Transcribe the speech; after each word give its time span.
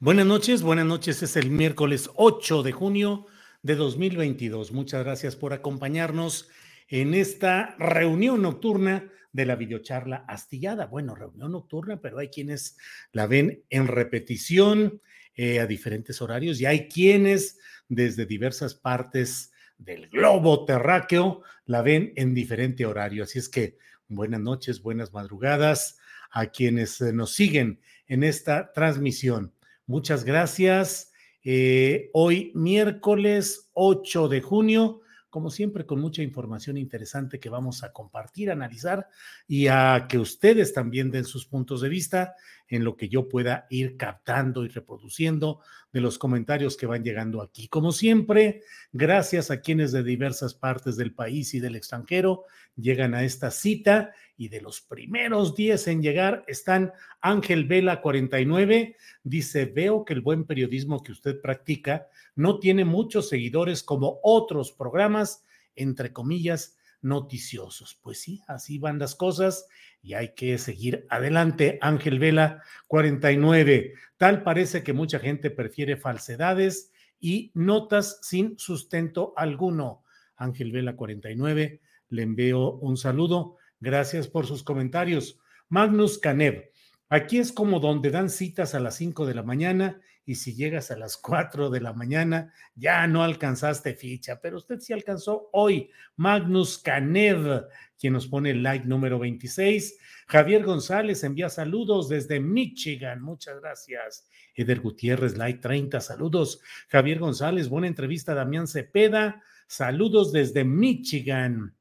Buenas 0.00 0.26
noches, 0.26 0.62
buenas 0.62 0.86
noches. 0.86 1.22
Es 1.22 1.36
el 1.36 1.50
miércoles 1.50 2.10
8 2.16 2.64
de 2.64 2.72
junio 2.72 3.26
de 3.62 3.76
2022. 3.76 4.72
Muchas 4.72 5.04
gracias 5.04 5.36
por 5.36 5.52
acompañarnos 5.52 6.48
en 6.88 7.14
esta 7.14 7.76
reunión 7.78 8.42
nocturna 8.42 9.08
de 9.32 9.46
la 9.46 9.54
videocharla 9.54 10.24
astillada. 10.26 10.86
Bueno, 10.86 11.14
reunión 11.14 11.52
nocturna, 11.52 12.00
pero 12.00 12.18
hay 12.18 12.28
quienes 12.28 12.76
la 13.12 13.28
ven 13.28 13.62
en 13.70 13.86
repetición 13.86 15.00
eh, 15.36 15.60
a 15.60 15.66
diferentes 15.66 16.20
horarios 16.20 16.60
y 16.60 16.66
hay 16.66 16.88
quienes 16.88 17.58
desde 17.88 18.26
diversas 18.26 18.74
partes 18.74 19.52
del 19.78 20.08
globo 20.08 20.64
terráqueo 20.64 21.42
la 21.66 21.82
ven 21.82 22.12
en 22.16 22.34
diferente 22.34 22.84
horario. 22.84 23.22
Así 23.22 23.38
es 23.38 23.48
que 23.48 23.78
buenas 24.08 24.40
noches, 24.40 24.82
buenas 24.82 25.12
madrugadas 25.12 25.98
a 26.32 26.46
quienes 26.46 27.00
eh, 27.00 27.12
nos 27.12 27.32
siguen 27.32 27.80
en 28.08 28.24
esta 28.24 28.72
transmisión. 28.72 29.53
Muchas 29.86 30.24
gracias. 30.24 31.12
Eh, 31.44 32.08
hoy 32.14 32.52
miércoles 32.54 33.68
8 33.74 34.28
de 34.28 34.40
junio, 34.40 35.02
como 35.28 35.50
siempre 35.50 35.84
con 35.84 36.00
mucha 36.00 36.22
información 36.22 36.78
interesante 36.78 37.38
que 37.38 37.50
vamos 37.50 37.84
a 37.84 37.92
compartir, 37.92 38.50
analizar 38.50 39.08
y 39.46 39.66
a 39.66 40.06
que 40.08 40.18
ustedes 40.18 40.72
también 40.72 41.10
den 41.10 41.26
sus 41.26 41.44
puntos 41.46 41.82
de 41.82 41.90
vista 41.90 42.34
en 42.68 42.84
lo 42.84 42.96
que 42.96 43.08
yo 43.08 43.28
pueda 43.28 43.66
ir 43.70 43.96
captando 43.96 44.64
y 44.64 44.68
reproduciendo 44.68 45.60
de 45.92 46.00
los 46.00 46.18
comentarios 46.18 46.76
que 46.76 46.86
van 46.86 47.04
llegando 47.04 47.42
aquí. 47.42 47.68
Como 47.68 47.92
siempre, 47.92 48.62
gracias 48.92 49.50
a 49.50 49.60
quienes 49.60 49.92
de 49.92 50.02
diversas 50.02 50.54
partes 50.54 50.96
del 50.96 51.14
país 51.14 51.54
y 51.54 51.60
del 51.60 51.76
extranjero 51.76 52.44
llegan 52.76 53.14
a 53.14 53.22
esta 53.22 53.50
cita 53.50 54.12
y 54.36 54.48
de 54.48 54.60
los 54.60 54.80
primeros 54.80 55.54
10 55.54 55.86
en 55.88 56.02
llegar 56.02 56.44
están 56.48 56.92
Ángel 57.20 57.66
Vela 57.66 58.00
49, 58.00 58.96
dice, 59.22 59.66
veo 59.66 60.04
que 60.04 60.14
el 60.14 60.20
buen 60.20 60.44
periodismo 60.44 61.02
que 61.02 61.12
usted 61.12 61.40
practica 61.40 62.08
no 62.34 62.58
tiene 62.58 62.84
muchos 62.84 63.28
seguidores 63.28 63.82
como 63.82 64.18
otros 64.22 64.72
programas, 64.72 65.44
entre 65.76 66.12
comillas, 66.12 66.76
noticiosos. 67.00 67.98
Pues 68.02 68.20
sí, 68.20 68.42
así 68.48 68.78
van 68.78 68.98
las 68.98 69.14
cosas 69.14 69.68
y 70.04 70.12
hay 70.12 70.34
que 70.34 70.58
seguir 70.58 71.06
adelante. 71.08 71.78
Ángel 71.80 72.18
Vela 72.18 72.62
49, 72.88 73.94
tal 74.18 74.42
parece 74.42 74.82
que 74.82 74.92
mucha 74.92 75.18
gente 75.18 75.50
prefiere 75.50 75.96
falsedades 75.96 76.92
y 77.18 77.50
notas 77.54 78.18
sin 78.20 78.58
sustento 78.58 79.32
alguno. 79.34 80.04
Ángel 80.36 80.72
Vela 80.72 80.94
49, 80.94 81.80
le 82.10 82.22
envío 82.22 82.72
un 82.72 82.98
saludo. 82.98 83.56
Gracias 83.80 84.28
por 84.28 84.46
sus 84.46 84.62
comentarios. 84.62 85.38
Magnus 85.70 86.18
Canev, 86.18 86.70
aquí 87.08 87.38
es 87.38 87.50
como 87.50 87.80
donde 87.80 88.10
dan 88.10 88.28
citas 88.28 88.74
a 88.74 88.80
las 88.80 88.96
5 88.96 89.24
de 89.24 89.34
la 89.34 89.42
mañana 89.42 90.02
y 90.26 90.36
si 90.36 90.54
llegas 90.54 90.90
a 90.90 90.96
las 90.96 91.16
4 91.16 91.70
de 91.70 91.80
la 91.80 91.92
mañana 91.92 92.52
ya 92.74 93.06
no 93.06 93.22
alcanzaste 93.22 93.94
ficha, 93.94 94.40
pero 94.40 94.56
usted 94.56 94.80
sí 94.80 94.92
alcanzó 94.92 95.50
hoy. 95.52 95.90
Magnus 96.16 96.78
Canev, 96.78 97.66
quien 97.98 98.12
nos 98.14 98.26
pone 98.26 98.50
el 98.50 98.62
like 98.62 98.86
número 98.86 99.18
26. 99.18 99.98
Javier 100.26 100.64
González 100.64 101.22
envía 101.24 101.48
saludos 101.48 102.08
desde 102.08 102.40
Michigan, 102.40 103.20
muchas 103.20 103.60
gracias. 103.60 104.28
Eder 104.54 104.80
Gutiérrez, 104.80 105.36
like 105.36 105.60
30, 105.60 106.00
saludos. 106.00 106.60
Javier 106.88 107.18
González, 107.18 107.68
buena 107.68 107.88
entrevista. 107.88 108.34
Damián 108.34 108.66
Cepeda, 108.66 109.42
saludos 109.66 110.32
desde 110.32 110.64
Michigan. 110.64 111.74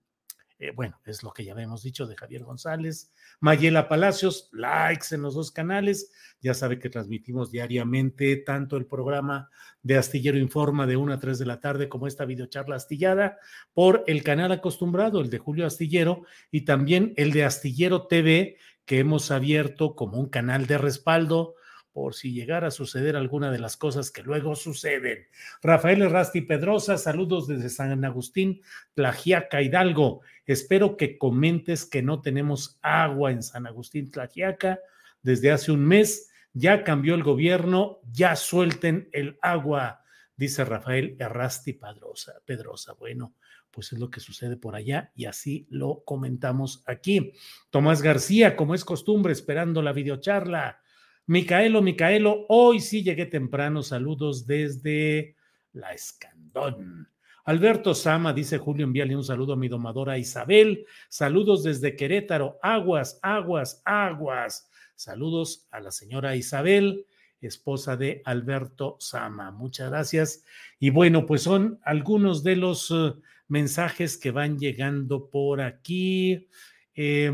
Eh, 0.64 0.72
bueno, 0.74 0.98
es 1.04 1.24
lo 1.24 1.34
que 1.34 1.44
ya 1.44 1.52
habíamos 1.52 1.84
dicho 1.84 2.08
de 2.08 2.16
Javier 2.16 2.46
González. 2.46 3.12
Mayela 3.42 3.90
Palacios, 3.90 4.50
likes 4.54 5.14
en 5.14 5.22
los 5.22 5.36
dos 5.36 5.52
canales. 5.52 6.10
Ya 6.40 6.54
sabe 6.54 6.80
que 6.80 6.90
transmitimos 6.90 7.52
diariamente 7.52 8.38
tanto 8.38 8.78
el 8.78 8.86
programa 8.86 9.50
de 9.82 9.98
Astillero 9.98 10.38
Informa 10.38 10.88
de 10.88 10.96
1 10.96 11.12
a 11.12 11.20
3 11.20 11.38
de 11.38 11.46
la 11.46 11.60
tarde 11.60 11.90
como 11.90 12.08
esta 12.08 12.24
videocharla 12.24 12.78
astillada 12.78 13.40
por 13.74 14.06
el 14.08 14.24
canal 14.24 14.54
acostumbrado, 14.54 15.20
el 15.20 15.30
de 15.30 15.38
Julio 15.38 15.66
Astillero, 15.66 16.24
y 16.50 16.62
también 16.62 17.14
el 17.18 17.34
de 17.34 17.44
Astillero 17.44 18.08
TV, 18.08 18.56
que 18.86 19.00
hemos 19.00 19.32
abierto 19.32 19.96
como 19.96 20.18
un 20.18 20.30
canal 20.30 20.66
de 20.66 20.78
respaldo 20.78 21.56
por 21.94 22.16
si 22.16 22.34
llegara 22.34 22.68
a 22.68 22.72
suceder 22.72 23.16
alguna 23.16 23.52
de 23.52 23.60
las 23.60 23.78
cosas 23.78 24.12
que 24.12 24.24
luego 24.24 24.56
suceden. 24.56 25.28
Rafael 25.62 26.10
Rasti 26.10 26.42
Pedrosa, 26.42 26.98
saludos 26.98 27.48
desde 27.48 27.70
San 27.70 28.04
Agustín, 28.04 28.62
Tlajiaca, 28.96 29.62
Hidalgo. 29.62 30.22
Espero 30.46 30.98
que 30.98 31.18
comentes 31.18 31.86
que 31.86 32.02
no 32.02 32.22
tenemos 32.22 32.80
agua 32.82 33.32
en 33.32 33.44
San 33.44 33.68
Agustín, 33.68 34.10
Tlajiaca, 34.10 34.80
desde 35.22 35.52
hace 35.52 35.72
un 35.72 35.86
mes. 35.86 36.30
Ya 36.52 36.84
cambió 36.84 37.16
el 37.16 37.24
gobierno, 37.24 38.00
ya 38.12 38.36
suelten 38.36 39.10
el 39.12 39.38
agua, 39.42 40.04
dice 40.36 40.66
Rafael 40.66 41.16
Errasti 41.20 41.74
Pedrosa. 41.74 42.34
Pedrosa. 42.46 42.94
Bueno, 42.94 43.36
pues 43.72 43.92
es 43.92 44.00
lo 44.00 44.10
que 44.10 44.20
sucede 44.20 44.56
por 44.56 44.76
allá 44.76 45.12
y 45.16 45.26
así 45.26 45.68
lo 45.70 46.04
comentamos 46.06 46.84
aquí. 46.86 47.34
Tomás 47.72 48.02
García, 48.02 48.56
como 48.56 48.76
es 48.76 48.86
costumbre, 48.86 49.34
esperando 49.34 49.82
la 49.82 49.94
videocharla. 49.94 50.80
Micaelo, 51.26 51.82
Micaelo, 51.82 52.46
hoy 52.50 52.80
sí 52.80 53.02
llegué 53.02 53.26
temprano. 53.26 53.82
Saludos 53.82 54.46
desde 54.46 55.36
la 55.72 55.94
Escandón. 55.94 57.08
Alberto 57.46 57.94
Sama, 57.94 58.34
dice 58.34 58.58
Julio, 58.58 58.86
envíale 58.86 59.16
un 59.16 59.24
saludo 59.24 59.54
a 59.54 59.58
mi 59.58 59.68
domadora 59.68 60.18
Isabel. 60.18 60.86
Saludos 61.10 61.64
desde 61.64 61.96
Querétaro. 61.96 62.58
Aguas, 62.62 63.20
aguas, 63.22 63.82
aguas. 63.86 64.70
Saludos 64.96 65.68
a 65.72 65.80
la 65.82 65.92
señora 65.92 66.36
Isabel, 66.36 67.06
esposa 67.42 67.98
de 67.98 68.22
Alberto 68.26 68.98
Sama. 69.00 69.52
Muchas 69.52 69.90
gracias. 69.90 70.46
Y 70.80 70.90
bueno, 70.90 71.26
pues 71.26 71.42
son 71.42 71.80
algunos 71.84 72.44
de 72.44 72.56
los 72.56 72.92
uh, 72.92 73.22
mensajes 73.48 74.18
que 74.18 74.32
van 74.32 74.58
llegando 74.58 75.30
por 75.30 75.60
aquí. 75.60 76.48
Eh, 76.96 77.32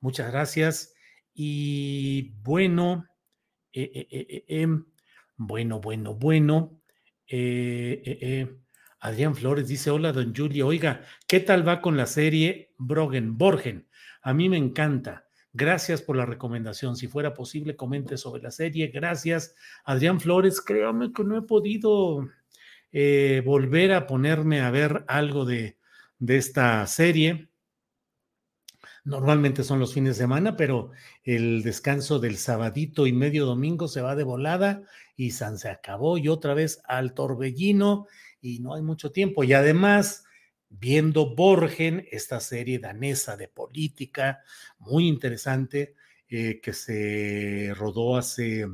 muchas 0.00 0.30
gracias. 0.30 0.95
Y 1.38 2.32
bueno, 2.42 3.04
eh, 3.70 3.90
eh, 3.94 4.06
eh, 4.10 4.44
em, 4.48 4.86
bueno, 5.36 5.80
bueno, 5.82 6.14
bueno. 6.14 6.80
Adrián 9.00 9.36
Flores 9.36 9.68
dice, 9.68 9.90
hola, 9.90 10.12
don 10.12 10.34
Julio, 10.34 10.66
oiga, 10.66 11.02
¿qué 11.28 11.40
tal 11.40 11.68
va 11.68 11.82
con 11.82 11.98
la 11.98 12.06
serie 12.06 12.72
Brogen 12.78 13.36
Borgen? 13.36 13.86
A 14.22 14.32
mí 14.32 14.48
me 14.48 14.56
encanta. 14.56 15.28
Gracias 15.52 16.00
por 16.00 16.16
la 16.16 16.24
recomendación. 16.24 16.96
Si 16.96 17.06
fuera 17.06 17.34
posible, 17.34 17.76
comente 17.76 18.16
sobre 18.16 18.42
la 18.42 18.50
serie. 18.50 18.86
Gracias. 18.86 19.54
Adrián 19.84 20.20
Flores, 20.20 20.62
créame 20.62 21.12
que 21.12 21.22
no 21.22 21.36
he 21.36 21.42
podido 21.42 22.26
volver 23.44 23.92
a 23.92 24.06
ponerme 24.06 24.62
a 24.62 24.70
ver 24.70 25.04
algo 25.06 25.44
de, 25.44 25.76
de 26.18 26.38
esta 26.38 26.86
serie 26.86 27.50
Normalmente 29.06 29.62
son 29.62 29.78
los 29.78 29.94
fines 29.94 30.16
de 30.16 30.24
semana, 30.24 30.56
pero 30.56 30.90
el 31.22 31.62
descanso 31.62 32.18
del 32.18 32.36
sabadito 32.36 33.06
y 33.06 33.12
medio 33.12 33.46
domingo 33.46 33.86
se 33.86 34.00
va 34.00 34.16
de 34.16 34.24
volada 34.24 34.82
y 35.14 35.30
se 35.30 35.68
acabó 35.68 36.18
y 36.18 36.26
otra 36.26 36.54
vez 36.54 36.82
al 36.88 37.14
torbellino 37.14 38.08
y 38.40 38.58
no 38.58 38.74
hay 38.74 38.82
mucho 38.82 39.12
tiempo. 39.12 39.44
Y 39.44 39.52
además, 39.52 40.24
viendo 40.70 41.36
Borgen, 41.36 42.04
esta 42.10 42.40
serie 42.40 42.80
danesa 42.80 43.36
de 43.36 43.46
política 43.46 44.40
muy 44.80 45.06
interesante 45.06 45.94
eh, 46.28 46.60
que 46.60 46.72
se 46.72 47.72
rodó 47.76 48.16
hace 48.16 48.66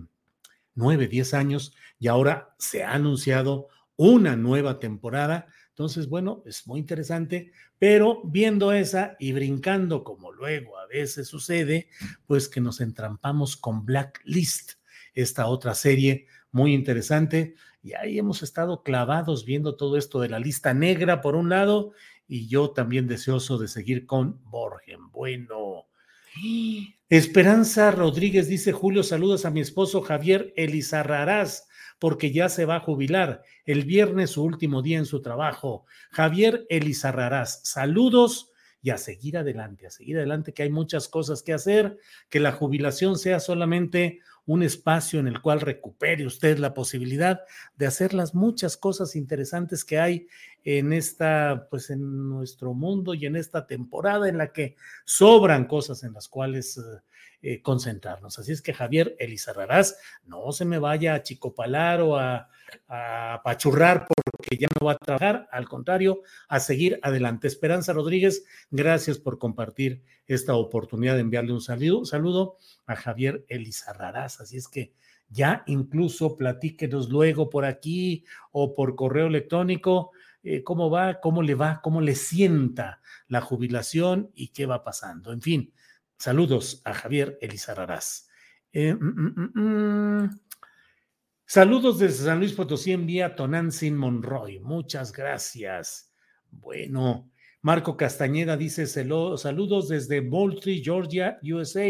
nueve, 0.75 1.08
diez 1.08 1.34
años 1.34 1.75
y 1.99 2.08
ahora 2.08 2.55
se 2.58 2.84
ha 2.84 2.94
anunciado 2.94 3.69
una 3.96 4.34
nueva 4.34 4.81
temporada. 4.81 5.49
Entonces, 5.82 6.08
bueno, 6.08 6.44
es 6.46 6.64
muy 6.69 6.79
interesante, 6.79 7.50
pero 7.76 8.23
viendo 8.23 8.70
esa 8.70 9.17
y 9.19 9.32
brincando 9.32 10.05
como 10.05 10.31
luego 10.31 10.79
a 10.79 10.87
veces 10.87 11.26
sucede, 11.26 11.88
pues 12.25 12.49
que 12.49 12.61
nos 12.61 12.81
entrampamos 12.81 13.56
con 13.56 13.84
Blacklist, 13.84 14.75
esta 15.12 15.46
otra 15.49 15.75
serie 15.75 16.29
muy 16.52 16.73
interesante. 16.73 17.56
Y 17.82 17.94
ahí 17.94 18.17
hemos 18.17 18.44
estado 18.44 18.84
clavados 18.84 19.44
viendo 19.44 19.75
todo 19.75 19.96
esto 19.96 20.20
de 20.20 20.29
la 20.29 20.38
lista 20.38 20.73
negra 20.73 21.20
por 21.20 21.34
un 21.34 21.49
lado 21.49 21.94
y 22.29 22.46
yo 22.46 22.70
también 22.70 23.08
deseoso 23.08 23.58
de 23.58 23.67
seguir 23.67 24.06
con 24.06 24.40
Borgen. 24.44 25.11
Bueno. 25.11 25.88
Esperanza 27.08 27.90
Rodríguez 27.90 28.46
dice, 28.46 28.70
Julio, 28.70 29.02
saludos 29.02 29.44
a 29.46 29.50
mi 29.50 29.58
esposo 29.58 30.00
Javier 30.00 30.55
Elizarrarás, 30.56 31.67
porque 32.03 32.33
ya 32.33 32.49
se 32.49 32.65
va 32.65 32.75
a 32.75 32.81
jubilar. 32.81 33.45
El 33.65 33.85
viernes 33.85 34.31
su 34.31 34.43
último 34.43 34.83
día 34.83 34.99
en 34.99 35.07
su 35.07 35.23
trabajo. 35.23 35.87
Javier 36.11 36.67
Elizarrarás, 36.69 37.61
saludos 37.63 38.51
y 38.83 38.91
a 38.91 38.99
seguir 38.99 39.39
adelante, 39.39 39.87
a 39.87 39.91
seguir 39.91 40.17
adelante, 40.17 40.53
que 40.53 40.65
hay 40.65 40.71
muchas 40.71 41.07
cosas 41.07 41.45
que 41.45 41.53
hacer, 41.53 41.97
que 42.29 42.41
la 42.41 42.51
jubilación 42.51 43.17
sea 43.17 43.39
solamente 43.39 44.19
un 44.47 44.65
espacio 44.65 45.21
en 45.21 45.29
el 45.29 45.41
cual 45.41 45.61
recupere 45.61 46.27
usted 46.27 46.59
la 46.59 46.75
posibilidad 46.75 47.43
de 47.77 47.87
hacer 47.87 48.15
las 48.15 48.35
muchas 48.35 48.77
cosas 48.77 49.15
interesantes 49.15 49.85
que 49.85 50.01
hay 50.01 50.27
en 50.64 50.93
esta, 50.93 51.67
pues 51.70 51.91
en 51.91 52.29
nuestro 52.29 52.75
mundo 52.75 53.14
y 53.14 53.26
en 53.26 53.37
esta 53.37 53.67
temporada 53.67 54.29
en 54.29 54.38
la 54.38 54.53
que 54.53 54.76
sobran 55.05 55.67
cosas 55.67 56.05
en 56.05 56.12
las 56.12 56.29
cuales 56.29 56.81
eh, 57.43 57.61
concentrarnos. 57.61 58.38
Así 58.38 58.53
es 58.53 58.62
que 58.62 58.73
Javier 58.73 59.17
Elizarrarás, 59.19 59.99
no 60.25 60.53
se 60.53 60.64
me 60.64 60.79
vaya 60.79 61.14
a 61.14 61.23
chicopalar 61.23 62.00
o 62.00 62.17
a, 62.17 62.49
a 62.87 63.41
pachurrar 63.43 64.06
porque 64.06 64.56
ya 64.56 64.69
no 64.81 64.87
va 64.87 64.93
a 64.93 64.99
trabajar, 64.99 65.49
al 65.50 65.69
contrario, 65.69 66.23
a 66.49 66.61
seguir 66.61 67.00
adelante. 67.03 67.49
Esperanza 67.49 67.93
Rodríguez, 67.93 68.44
gracias 68.70 69.19
por 69.19 69.38
compartir 69.38 70.03
esta 70.26 70.55
oportunidad 70.55 71.15
de 71.15 71.23
enviarle 71.23 71.53
un 71.53 71.61
saludo, 71.61 72.05
saludo 72.05 72.58
a 72.87 72.94
Javier 72.94 73.44
Elizarrarás. 73.49 74.41
Así 74.41 74.56
es 74.56 74.69
que 74.69 74.93
ya 75.29 75.65
incluso 75.67 76.37
platíquenos 76.37 77.08
luego 77.08 77.50
por 77.50 77.65
aquí 77.65 78.25
o 78.53 78.75
por 78.75 78.94
correo 78.94 79.26
electrónico 79.26 80.12
eh, 80.43 80.62
cómo 80.65 80.91
va, 80.91 81.21
cómo 81.21 81.43
le 81.43 81.55
va, 81.55 81.81
cómo 81.83 82.00
le 82.00 82.15
sienta 82.15 83.00
la 83.29 83.41
jubilación 83.41 84.31
y 84.35 84.49
qué 84.49 84.67
va 84.67 84.83
pasando. 84.83 85.33
En 85.33 85.41
fin, 85.41 85.73
saludos 86.19 86.83
a 86.85 86.94
Javier 86.94 87.39
Elizarrarás. 87.41 88.29
Eh, 88.73 88.94
mm, 88.94 89.50
mm, 89.55 89.61
mm, 89.61 90.41
saludos 91.47 91.99
desde 91.99 92.25
San 92.25 92.39
Luis 92.39 92.55
Potosí, 92.55 92.93
envía 92.93 93.37
Tonantzin 93.37 93.97
Monroy. 93.97 94.59
Muchas 94.61 95.12
gracias. 95.12 96.12
Bueno, 96.50 97.31
Marco 97.61 97.97
Castañeda 97.97 98.56
dice 98.56 98.87
saludos 98.87 99.89
desde 99.89 100.23
Moultrie, 100.23 100.83
Georgia, 100.83 101.39
USA. 101.43 101.89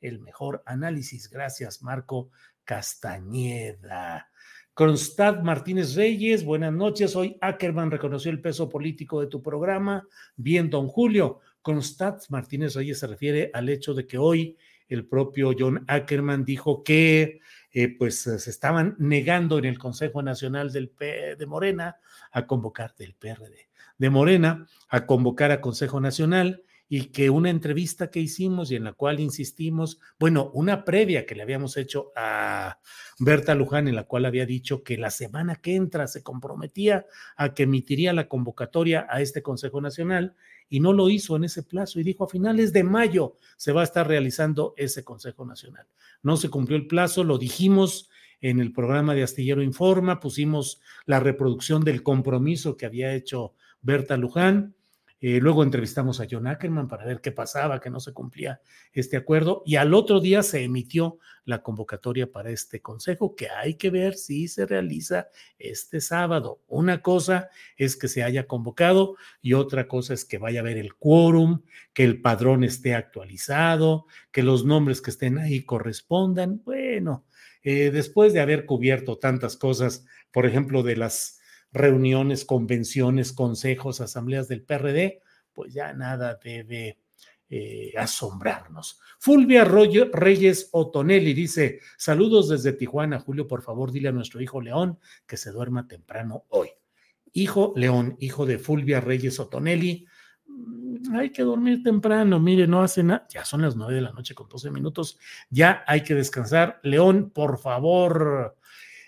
El 0.00 0.20
mejor 0.20 0.62
análisis. 0.66 1.30
Gracias, 1.30 1.82
Marco 1.82 2.30
Castañeda. 2.64 4.28
Constad 4.74 5.40
Martínez 5.42 5.94
Reyes, 5.94 6.44
buenas 6.44 6.72
noches. 6.72 7.14
Hoy 7.14 7.38
Ackerman 7.40 7.92
reconoció 7.92 8.32
el 8.32 8.40
peso 8.40 8.68
político 8.68 9.20
de 9.20 9.28
tu 9.28 9.40
programa. 9.40 10.04
Bien, 10.34 10.68
don 10.68 10.88
Julio. 10.88 11.38
Constad 11.62 12.18
Martínez 12.28 12.74
Reyes 12.74 12.98
se 12.98 13.06
refiere 13.06 13.52
al 13.54 13.68
hecho 13.68 13.94
de 13.94 14.04
que 14.04 14.18
hoy 14.18 14.58
el 14.88 15.06
propio 15.06 15.52
John 15.56 15.84
Ackerman 15.86 16.44
dijo 16.44 16.82
que 16.82 17.38
eh, 17.70 17.96
pues 17.96 18.22
se 18.22 18.50
estaban 18.50 18.96
negando 18.98 19.58
en 19.58 19.66
el 19.66 19.78
Consejo 19.78 20.22
Nacional 20.22 20.72
del 20.72 20.88
P 20.88 21.36
de 21.36 21.46
Morena 21.46 21.96
a 22.32 22.44
convocar 22.44 22.96
del 22.96 23.14
PRD 23.14 23.68
de 23.96 24.10
Morena 24.10 24.66
a 24.88 25.06
convocar 25.06 25.52
a 25.52 25.60
Consejo 25.60 26.00
Nacional 26.00 26.63
y 26.88 27.06
que 27.06 27.30
una 27.30 27.50
entrevista 27.50 28.10
que 28.10 28.20
hicimos 28.20 28.70
y 28.70 28.76
en 28.76 28.84
la 28.84 28.92
cual 28.92 29.20
insistimos, 29.20 30.00
bueno, 30.18 30.50
una 30.52 30.84
previa 30.84 31.26
que 31.26 31.34
le 31.34 31.42
habíamos 31.42 31.76
hecho 31.76 32.12
a 32.14 32.78
Berta 33.18 33.54
Luján, 33.54 33.88
en 33.88 33.96
la 33.96 34.04
cual 34.04 34.26
había 34.26 34.46
dicho 34.46 34.82
que 34.82 34.98
la 34.98 35.10
semana 35.10 35.56
que 35.56 35.76
entra 35.76 36.06
se 36.06 36.22
comprometía 36.22 37.06
a 37.36 37.54
que 37.54 37.64
emitiría 37.64 38.12
la 38.12 38.28
convocatoria 38.28 39.06
a 39.08 39.20
este 39.20 39.42
Consejo 39.42 39.80
Nacional 39.80 40.36
y 40.68 40.80
no 40.80 40.92
lo 40.92 41.08
hizo 41.08 41.36
en 41.36 41.44
ese 41.44 41.62
plazo 41.62 42.00
y 42.00 42.04
dijo 42.04 42.24
a 42.24 42.28
finales 42.28 42.72
de 42.72 42.84
mayo 42.84 43.34
se 43.56 43.72
va 43.72 43.82
a 43.82 43.84
estar 43.84 44.06
realizando 44.06 44.74
ese 44.76 45.04
Consejo 45.04 45.44
Nacional. 45.44 45.86
No 46.22 46.36
se 46.36 46.48
cumplió 46.48 46.76
el 46.76 46.86
plazo, 46.86 47.24
lo 47.24 47.38
dijimos 47.38 48.10
en 48.40 48.60
el 48.60 48.72
programa 48.72 49.14
de 49.14 49.22
Astillero 49.22 49.62
Informa, 49.62 50.20
pusimos 50.20 50.80
la 51.06 51.20
reproducción 51.20 51.82
del 51.82 52.02
compromiso 52.02 52.76
que 52.76 52.86
había 52.86 53.14
hecho 53.14 53.54
Berta 53.80 54.16
Luján. 54.16 54.74
Eh, 55.26 55.40
luego 55.40 55.62
entrevistamos 55.62 56.20
a 56.20 56.26
John 56.30 56.46
Ackerman 56.46 56.86
para 56.86 57.06
ver 57.06 57.22
qué 57.22 57.32
pasaba, 57.32 57.80
que 57.80 57.88
no 57.88 57.98
se 57.98 58.12
cumplía 58.12 58.60
este 58.92 59.16
acuerdo. 59.16 59.62
Y 59.64 59.76
al 59.76 59.94
otro 59.94 60.20
día 60.20 60.42
se 60.42 60.62
emitió 60.62 61.18
la 61.46 61.62
convocatoria 61.62 62.30
para 62.30 62.50
este 62.50 62.82
consejo, 62.82 63.34
que 63.34 63.48
hay 63.48 63.76
que 63.76 63.88
ver 63.88 64.16
si 64.16 64.48
se 64.48 64.66
realiza 64.66 65.28
este 65.58 66.02
sábado. 66.02 66.60
Una 66.68 67.00
cosa 67.00 67.48
es 67.78 67.96
que 67.96 68.08
se 68.08 68.22
haya 68.22 68.46
convocado 68.46 69.16
y 69.40 69.54
otra 69.54 69.88
cosa 69.88 70.12
es 70.12 70.26
que 70.26 70.36
vaya 70.36 70.60
a 70.60 70.62
haber 70.62 70.76
el 70.76 70.94
quórum, 70.94 71.62
que 71.94 72.04
el 72.04 72.20
padrón 72.20 72.62
esté 72.62 72.94
actualizado, 72.94 74.04
que 74.30 74.42
los 74.42 74.66
nombres 74.66 75.00
que 75.00 75.08
estén 75.08 75.38
ahí 75.38 75.62
correspondan. 75.62 76.60
Bueno, 76.66 77.24
eh, 77.62 77.90
después 77.90 78.34
de 78.34 78.40
haber 78.40 78.66
cubierto 78.66 79.16
tantas 79.16 79.56
cosas, 79.56 80.04
por 80.30 80.44
ejemplo, 80.44 80.82
de 80.82 80.96
las 80.98 81.40
reuniones, 81.74 82.44
convenciones, 82.44 83.32
consejos, 83.32 84.00
asambleas 84.00 84.48
del 84.48 84.62
PRD, 84.62 85.20
pues 85.52 85.74
ya 85.74 85.92
nada 85.92 86.38
debe 86.42 86.98
eh, 87.50 87.92
asombrarnos. 87.98 89.00
Fulvia 89.18 89.64
Reyes 89.64 90.68
Otonelli 90.72 91.34
dice, 91.34 91.80
saludos 91.98 92.48
desde 92.48 92.72
Tijuana, 92.72 93.18
Julio, 93.18 93.46
por 93.46 93.62
favor 93.62 93.92
dile 93.92 94.08
a 94.08 94.12
nuestro 94.12 94.40
hijo 94.40 94.60
León 94.60 94.98
que 95.26 95.36
se 95.36 95.50
duerma 95.50 95.86
temprano 95.86 96.44
hoy. 96.48 96.70
Hijo 97.32 97.72
León, 97.76 98.16
hijo 98.20 98.46
de 98.46 98.58
Fulvia 98.58 99.00
Reyes 99.00 99.40
Otonelli, 99.40 100.06
mm, 100.46 101.16
hay 101.16 101.30
que 101.30 101.42
dormir 101.42 101.82
temprano, 101.82 102.38
mire, 102.38 102.68
no 102.68 102.82
hace 102.82 103.02
nada, 103.02 103.26
ya 103.28 103.44
son 103.44 103.62
las 103.62 103.74
nueve 103.74 103.94
de 103.94 104.00
la 104.00 104.12
noche 104.12 104.34
con 104.34 104.48
12 104.48 104.70
minutos, 104.70 105.18
ya 105.50 105.82
hay 105.88 106.02
que 106.02 106.14
descansar. 106.14 106.78
León, 106.84 107.30
por 107.30 107.58
favor, 107.58 108.56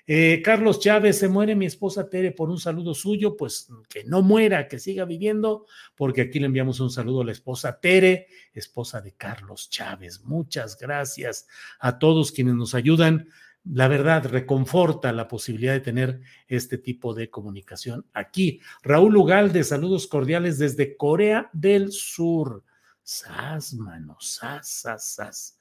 eh, 0.07 0.41
Carlos 0.45 0.79
Chávez, 0.79 1.19
se 1.19 1.29
muere 1.29 1.57
mi 1.57 1.67
esposa 1.67 2.09
Tere 2.09 2.31
por 2.31 2.49
un 2.49 2.59
saludo 2.59 2.95
suyo, 2.95 3.37
pues 3.37 3.69
que 3.89 4.05
no 4.05 4.23
muera, 4.23 4.69
que 4.69 4.79
siga 4.79 5.05
viviendo, 5.05 5.67
porque 5.97 6.23
aquí 6.23 6.39
le 6.39 6.47
enviamos 6.47 6.79
un 6.79 6.91
saludo 6.91 7.23
a 7.23 7.25
la 7.25 7.33
esposa 7.33 7.81
Tere, 7.81 8.29
esposa 8.55 9.01
de 9.01 9.13
Carlos 9.13 9.69
Chávez. 9.69 10.23
Muchas 10.25 10.79
gracias 10.79 11.49
a 11.81 11.99
todos 11.99 12.31
quienes 12.31 12.55
nos 12.55 12.75
ayudan. 12.75 13.29
La 13.65 13.89
verdad, 13.89 14.25
reconforta 14.27 15.13
la 15.13 15.27
posibilidad 15.27 15.73
de 15.73 15.81
tener 15.81 16.21
este 16.47 16.79
tipo 16.79 17.13
de 17.15 17.29
comunicación 17.29 18.07
aquí. 18.13 18.61
Raúl 18.83 19.17
Ugalde, 19.17 19.65
saludos 19.65 20.07
cordiales 20.07 20.59
desde 20.59 20.97
Corea 20.97 21.51
del 21.53 21.91
Sur. 21.91 22.63
Sas, 23.03 23.75
mano, 23.75 24.17
sas, 24.21 24.69
sas, 24.69 25.05
sas. 25.05 25.56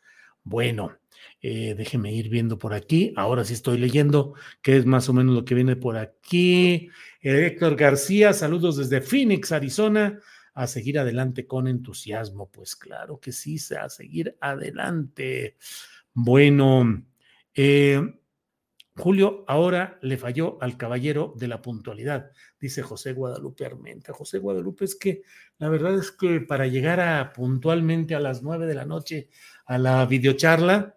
Bueno, 0.45 0.95
eh, 1.41 1.73
déjeme 1.75 2.13
ir 2.13 2.29
viendo 2.29 2.59
por 2.59 2.73
aquí. 2.75 3.13
Ahora 3.17 3.43
sí 3.43 3.53
estoy 3.53 3.79
leyendo, 3.79 4.35
que 4.61 4.77
es 4.77 4.85
más 4.85 5.09
o 5.09 5.13
menos 5.13 5.33
lo 5.33 5.43
que 5.43 5.55
viene 5.55 5.75
por 5.75 5.97
aquí. 5.97 6.89
Eh, 7.19 7.47
Héctor 7.47 7.75
García, 7.75 8.31
saludos 8.31 8.77
desde 8.77 9.01
Phoenix, 9.01 9.51
Arizona. 9.51 10.19
A 10.53 10.67
seguir 10.67 10.99
adelante 10.99 11.47
con 11.47 11.67
entusiasmo. 11.67 12.49
Pues 12.51 12.75
claro 12.75 13.19
que 13.19 13.31
sí, 13.31 13.57
a 13.77 13.89
seguir 13.89 14.37
adelante. 14.39 15.57
Bueno, 16.13 17.03
eh, 17.55 18.01
Julio, 18.97 19.43
ahora 19.47 19.99
le 20.01 20.17
falló 20.17 20.57
al 20.61 20.77
caballero 20.77 21.33
de 21.35 21.49
la 21.49 21.61
puntualidad, 21.61 22.31
dice 22.59 22.81
José 22.81 23.11
Guadalupe 23.11 23.65
Armenta. 23.65 24.13
José 24.13 24.39
Guadalupe, 24.39 24.85
es 24.85 24.95
que 24.95 25.23
la 25.57 25.67
verdad 25.67 25.95
es 25.95 26.11
que 26.11 26.39
para 26.39 26.67
llegar 26.67 27.01
a 27.01 27.33
puntualmente 27.33 28.15
a 28.15 28.21
las 28.21 28.41
nueve 28.41 28.65
de 28.67 28.73
la 28.73 28.85
noche 28.85 29.29
a 29.65 29.77
la 29.77 30.05
videocharla, 30.05 30.95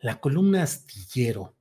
la 0.00 0.20
columna 0.20 0.62
astillero 0.62 1.54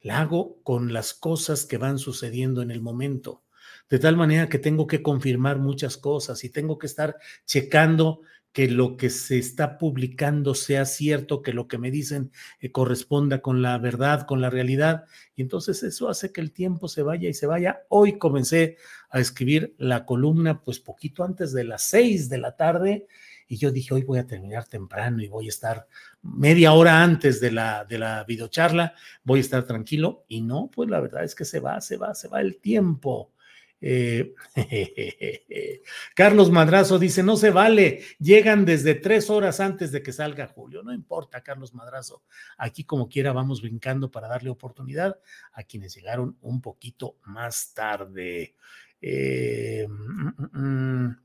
la 0.00 0.20
hago 0.20 0.62
con 0.62 0.92
las 0.92 1.12
cosas 1.12 1.66
que 1.66 1.76
van 1.76 1.98
sucediendo 1.98 2.62
en 2.62 2.70
el 2.70 2.80
momento, 2.80 3.42
de 3.90 3.98
tal 3.98 4.16
manera 4.16 4.48
que 4.48 4.58
tengo 4.58 4.86
que 4.86 5.02
confirmar 5.02 5.58
muchas 5.58 5.98
cosas 5.98 6.44
y 6.44 6.50
tengo 6.50 6.78
que 6.78 6.86
estar 6.86 7.16
checando 7.44 8.22
que 8.56 8.68
lo 8.70 8.96
que 8.96 9.10
se 9.10 9.36
está 9.36 9.76
publicando 9.76 10.54
sea 10.54 10.86
cierto, 10.86 11.42
que 11.42 11.52
lo 11.52 11.68
que 11.68 11.76
me 11.76 11.90
dicen 11.90 12.32
eh, 12.58 12.72
corresponda 12.72 13.42
con 13.42 13.60
la 13.60 13.76
verdad, 13.76 14.26
con 14.26 14.40
la 14.40 14.48
realidad. 14.48 15.04
Y 15.34 15.42
entonces 15.42 15.82
eso 15.82 16.08
hace 16.08 16.32
que 16.32 16.40
el 16.40 16.52
tiempo 16.52 16.88
se 16.88 17.02
vaya 17.02 17.28
y 17.28 17.34
se 17.34 17.46
vaya. 17.46 17.82
Hoy 17.90 18.16
comencé 18.16 18.78
a 19.10 19.20
escribir 19.20 19.74
la 19.76 20.06
columna 20.06 20.62
pues 20.62 20.80
poquito 20.80 21.22
antes 21.22 21.52
de 21.52 21.64
las 21.64 21.82
seis 21.82 22.30
de 22.30 22.38
la 22.38 22.56
tarde 22.56 23.06
y 23.46 23.58
yo 23.58 23.70
dije, 23.70 23.92
hoy 23.92 24.04
voy 24.04 24.20
a 24.20 24.26
terminar 24.26 24.66
temprano 24.66 25.22
y 25.22 25.28
voy 25.28 25.44
a 25.44 25.50
estar 25.50 25.86
media 26.22 26.72
hora 26.72 27.02
antes 27.02 27.42
de 27.42 27.50
la, 27.50 27.84
de 27.84 27.98
la 27.98 28.24
videocharla, 28.24 28.94
voy 29.22 29.40
a 29.40 29.42
estar 29.42 29.66
tranquilo 29.66 30.24
y 30.28 30.40
no, 30.40 30.70
pues 30.74 30.88
la 30.88 31.00
verdad 31.00 31.24
es 31.24 31.34
que 31.34 31.44
se 31.44 31.60
va, 31.60 31.82
se 31.82 31.98
va, 31.98 32.14
se 32.14 32.28
va 32.28 32.40
el 32.40 32.56
tiempo. 32.56 33.32
Eh, 33.80 34.34
Carlos 36.14 36.50
Madrazo 36.50 36.98
dice, 36.98 37.22
no 37.22 37.36
se 37.36 37.50
vale, 37.50 38.02
llegan 38.18 38.64
desde 38.64 38.94
tres 38.94 39.28
horas 39.30 39.60
antes 39.60 39.92
de 39.92 40.02
que 40.02 40.12
salga 40.12 40.46
Julio. 40.48 40.82
No 40.82 40.92
importa, 40.92 41.42
Carlos 41.42 41.74
Madrazo, 41.74 42.22
aquí 42.56 42.84
como 42.84 43.08
quiera 43.08 43.32
vamos 43.32 43.62
brincando 43.62 44.10
para 44.10 44.28
darle 44.28 44.50
oportunidad 44.50 45.18
a 45.52 45.62
quienes 45.62 45.94
llegaron 45.94 46.36
un 46.40 46.60
poquito 46.60 47.16
más 47.24 47.74
tarde. 47.74 48.56
Eh, 49.00 49.86
mm, 49.88 50.28
mm, 50.28 51.04
mm, 51.04 51.16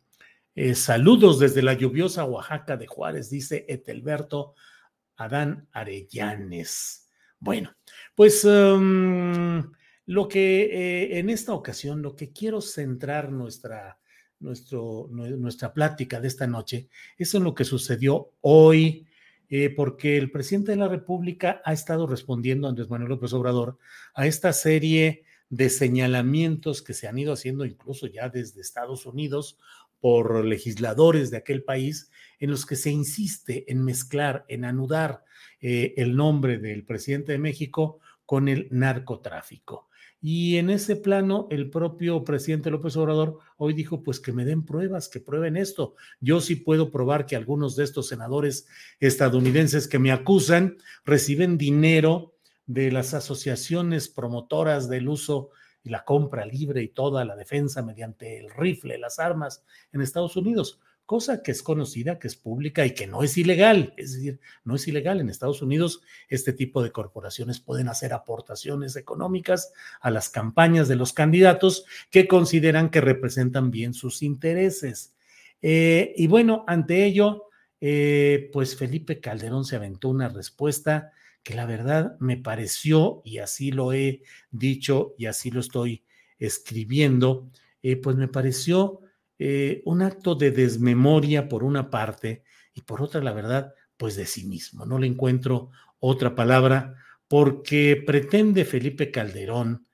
eh, 0.56 0.76
saludos 0.76 1.40
desde 1.40 1.62
la 1.62 1.74
lluviosa 1.74 2.26
Oaxaca 2.26 2.76
de 2.76 2.88
Juárez, 2.88 3.30
dice 3.30 3.66
Etelberto 3.70 4.56
Adán 5.16 5.68
Arellanes. 5.72 7.10
Bueno, 7.40 7.76
pues... 8.16 8.44
Um, 8.46 9.72
lo 10.12 10.28
que 10.28 10.64
eh, 10.64 11.20
en 11.20 11.30
esta 11.30 11.54
ocasión, 11.54 12.02
lo 12.02 12.18
que 12.18 12.34
quiero 12.34 12.60
centrar 12.60 13.32
nuestra, 13.32 13.98
nuestro, 14.42 15.08
nuestra 15.10 15.74
plática 15.74 16.20
de 16.20 16.28
esta 16.28 16.48
noche 16.48 16.90
es 17.18 17.34
en 17.34 17.46
lo 17.46 17.56
que 17.56 17.64
sucedió 17.64 18.34
hoy, 18.42 19.08
eh, 19.48 19.70
porque 19.70 20.18
el 20.18 20.30
presidente 20.30 20.72
de 20.72 20.78
la 20.80 20.90
República 20.90 21.62
ha 21.64 21.72
estado 21.72 22.08
respondiendo, 22.08 22.68
Andrés 22.68 22.90
Manuel 22.90 23.12
López 23.12 23.32
Obrador, 23.32 23.78
a 24.14 24.28
esta 24.28 24.52
serie 24.52 25.24
de 25.50 25.70
señalamientos 25.70 26.82
que 26.82 26.94
se 26.94 27.08
han 27.08 27.18
ido 27.18 27.32
haciendo 27.32 27.64
incluso 27.64 28.06
ya 28.08 28.28
desde 28.28 28.60
Estados 28.60 29.06
Unidos 29.06 29.60
por 30.02 30.44
legisladores 30.44 31.32
de 31.32 31.38
aquel 31.38 31.64
país, 31.64 32.12
en 32.38 32.52
los 32.52 32.66
que 32.66 32.76
se 32.76 32.92
insiste 32.92 33.72
en 33.72 33.86
mezclar, 33.86 34.44
en 34.50 34.66
anudar 34.66 35.24
eh, 35.62 35.94
el 35.96 36.18
nombre 36.18 36.58
del 36.58 36.84
presidente 36.84 37.32
de 37.32 37.38
México 37.38 38.02
con 38.26 38.50
el 38.50 38.68
narcotráfico. 38.72 39.88
Y 40.24 40.58
en 40.58 40.70
ese 40.70 40.96
plano, 40.96 41.48
el 41.50 41.72
propio 41.72 42.24
presidente 42.24 42.70
López 42.70 42.96
Obrador 42.96 43.40
hoy 43.58 43.74
dijo, 43.74 44.04
pues 44.04 44.20
que 44.20 44.32
me 44.32 44.46
den 44.46 44.64
pruebas, 44.64 45.10
que 45.10 45.20
prueben 45.20 45.58
esto. 45.58 45.96
Yo 46.20 46.42
sí 46.42 46.56
puedo 46.56 46.92
probar 46.92 47.26
que 47.26 47.36
algunos 47.36 47.76
de 47.76 47.86
estos 47.86 48.08
senadores 48.08 48.68
estadounidenses 49.00 49.88
que 49.88 49.98
me 49.98 50.12
acusan 50.12 50.78
reciben 51.06 51.58
dinero 51.58 52.36
de 52.68 52.92
las 52.92 53.16
asociaciones 53.16 54.10
promotoras 54.10 54.88
del 54.88 55.10
uso 55.10 55.50
y 55.84 55.90
la 55.90 56.06
compra 56.06 56.46
libre 56.46 56.84
y 56.84 56.90
toda 56.90 57.26
la 57.26 57.36
defensa 57.36 57.82
mediante 57.82 58.38
el 58.38 58.52
rifle, 58.52 59.00
las 59.00 59.18
armas 59.18 59.64
en 59.92 60.02
Estados 60.02 60.36
Unidos 60.36 60.80
cosa 61.12 61.44
que 61.44 61.52
es 61.52 61.62
conocida, 61.62 62.20
que 62.20 62.30
es 62.30 62.38
pública 62.38 62.86
y 62.86 62.94
que 62.94 63.06
no 63.06 63.22
es 63.22 63.38
ilegal. 63.38 63.94
Es 63.98 64.14
decir, 64.14 64.40
no 64.64 64.76
es 64.76 64.88
ilegal. 64.88 65.20
En 65.20 65.28
Estados 65.28 65.62
Unidos, 65.62 66.04
este 66.30 66.54
tipo 66.54 66.82
de 66.82 66.94
corporaciones 66.94 67.60
pueden 67.60 67.90
hacer 67.90 68.14
aportaciones 68.14 68.96
económicas 68.96 69.74
a 70.00 70.10
las 70.10 70.30
campañas 70.30 70.88
de 70.88 70.96
los 70.96 71.12
candidatos 71.12 71.84
que 72.12 72.30
consideran 72.30 72.90
que 72.90 73.02
representan 73.02 73.72
bien 73.72 73.94
sus 73.94 74.22
intereses. 74.22 75.14
Eh, 75.62 76.14
y 76.16 76.28
bueno, 76.28 76.64
ante 76.66 77.04
ello, 77.04 77.50
eh, 77.82 78.50
pues 78.54 78.78
Felipe 78.78 79.20
Calderón 79.20 79.66
se 79.66 79.76
aventó 79.76 80.08
una 80.08 80.30
respuesta 80.30 81.12
que 81.44 81.56
la 81.56 81.66
verdad 81.66 82.18
me 82.22 82.38
pareció, 82.38 83.22
y 83.26 83.40
así 83.40 83.74
lo 83.74 83.92
he 83.92 84.22
dicho 84.50 85.14
y 85.18 85.26
así 85.26 85.52
lo 85.52 85.60
estoy 85.60 86.06
escribiendo, 86.40 87.52
eh, 87.84 87.98
pues 87.98 88.16
me 88.16 88.30
pareció 88.30 89.02
eh, 89.44 89.82
un 89.86 90.04
acto 90.04 90.36
de 90.36 90.52
desmemoria 90.52 91.50
por 91.50 91.64
una 91.64 91.90
parte 91.90 92.44
y 92.76 92.82
por 92.82 93.02
otra, 93.02 93.24
la 93.24 93.34
verdad, 93.34 93.74
pues 93.98 94.16
de 94.16 94.28
sí 94.28 94.46
mismo. 94.46 94.86
No 94.86 95.00
le 95.00 95.08
encuentro 95.08 95.72
otra 95.98 96.36
palabra 96.36 96.94
porque 97.28 98.04
pretende 98.06 98.66
Felipe 98.66 99.10
Calderón 99.10 99.88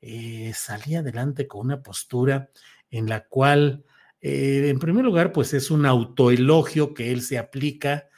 eh, 0.00 0.52
salir 0.54 0.96
adelante 0.96 1.46
con 1.46 1.66
una 1.66 1.82
postura 1.82 2.48
en 2.88 3.06
la 3.06 3.26
cual, 3.26 3.84
eh, 4.22 4.70
en 4.70 4.78
primer 4.78 5.04
lugar, 5.04 5.32
pues 5.32 5.52
es 5.52 5.70
un 5.70 5.84
autoelogio 5.84 6.94
que 6.94 7.12
él 7.12 7.20
se 7.20 7.36
aplica 7.36 8.08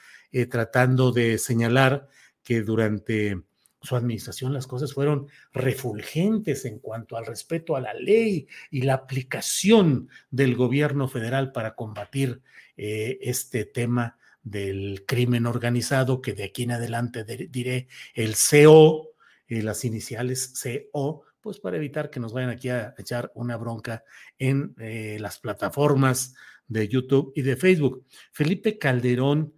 tratando 0.50 1.10
de 1.10 1.38
señalar 1.38 2.08
que 2.44 2.60
durante 2.60 3.42
su 3.86 3.96
administración 3.96 4.52
las 4.52 4.66
cosas 4.66 4.92
fueron 4.92 5.28
refulgentes 5.52 6.64
en 6.66 6.78
cuanto 6.78 7.16
al 7.16 7.24
respeto 7.24 7.76
a 7.76 7.80
la 7.80 7.94
ley 7.94 8.46
y 8.70 8.82
la 8.82 8.94
aplicación 8.94 10.08
del 10.30 10.56
gobierno 10.56 11.08
federal 11.08 11.52
para 11.52 11.74
combatir 11.74 12.42
eh, 12.76 13.18
este 13.22 13.64
tema 13.64 14.18
del 14.42 15.04
crimen 15.06 15.46
organizado, 15.46 16.20
que 16.20 16.34
de 16.34 16.44
aquí 16.44 16.64
en 16.64 16.72
adelante 16.72 17.24
diré 17.24 17.88
el 18.14 18.34
CO, 18.34 19.14
eh, 19.48 19.62
las 19.62 19.84
iniciales 19.84 20.52
CO, 20.62 21.22
pues 21.40 21.58
para 21.58 21.76
evitar 21.76 22.10
que 22.10 22.20
nos 22.20 22.32
vayan 22.32 22.50
aquí 22.50 22.68
a 22.68 22.94
echar 22.98 23.32
una 23.34 23.56
bronca 23.56 24.04
en 24.38 24.74
eh, 24.78 25.16
las 25.20 25.38
plataformas 25.38 26.34
de 26.68 26.88
YouTube 26.88 27.32
y 27.34 27.42
de 27.42 27.56
Facebook. 27.56 28.04
Felipe 28.32 28.78
Calderón, 28.78 29.54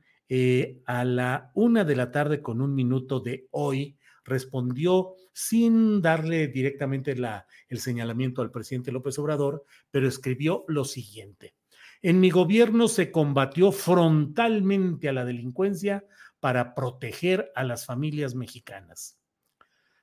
a 0.84 1.04
la 1.04 1.50
una 1.54 1.84
de 1.84 1.96
la 1.96 2.10
tarde 2.10 2.42
con 2.42 2.60
un 2.60 2.74
minuto 2.74 3.18
de 3.20 3.48
hoy, 3.50 3.97
respondió 4.28 5.14
sin 5.32 6.00
darle 6.00 6.48
directamente 6.48 7.16
el 7.68 7.80
señalamiento 7.80 8.42
al 8.42 8.50
presidente 8.50 8.92
López 8.92 9.18
Obrador, 9.18 9.64
pero 9.90 10.06
escribió 10.06 10.64
lo 10.68 10.84
siguiente. 10.84 11.54
En 12.00 12.20
mi 12.20 12.30
gobierno 12.30 12.86
se 12.86 13.10
combatió 13.10 13.72
frontalmente 13.72 15.08
a 15.08 15.12
la 15.12 15.24
delincuencia 15.24 16.04
para 16.38 16.74
proteger 16.74 17.50
a 17.56 17.64
las 17.64 17.84
familias 17.84 18.34
mexicanas. 18.34 19.18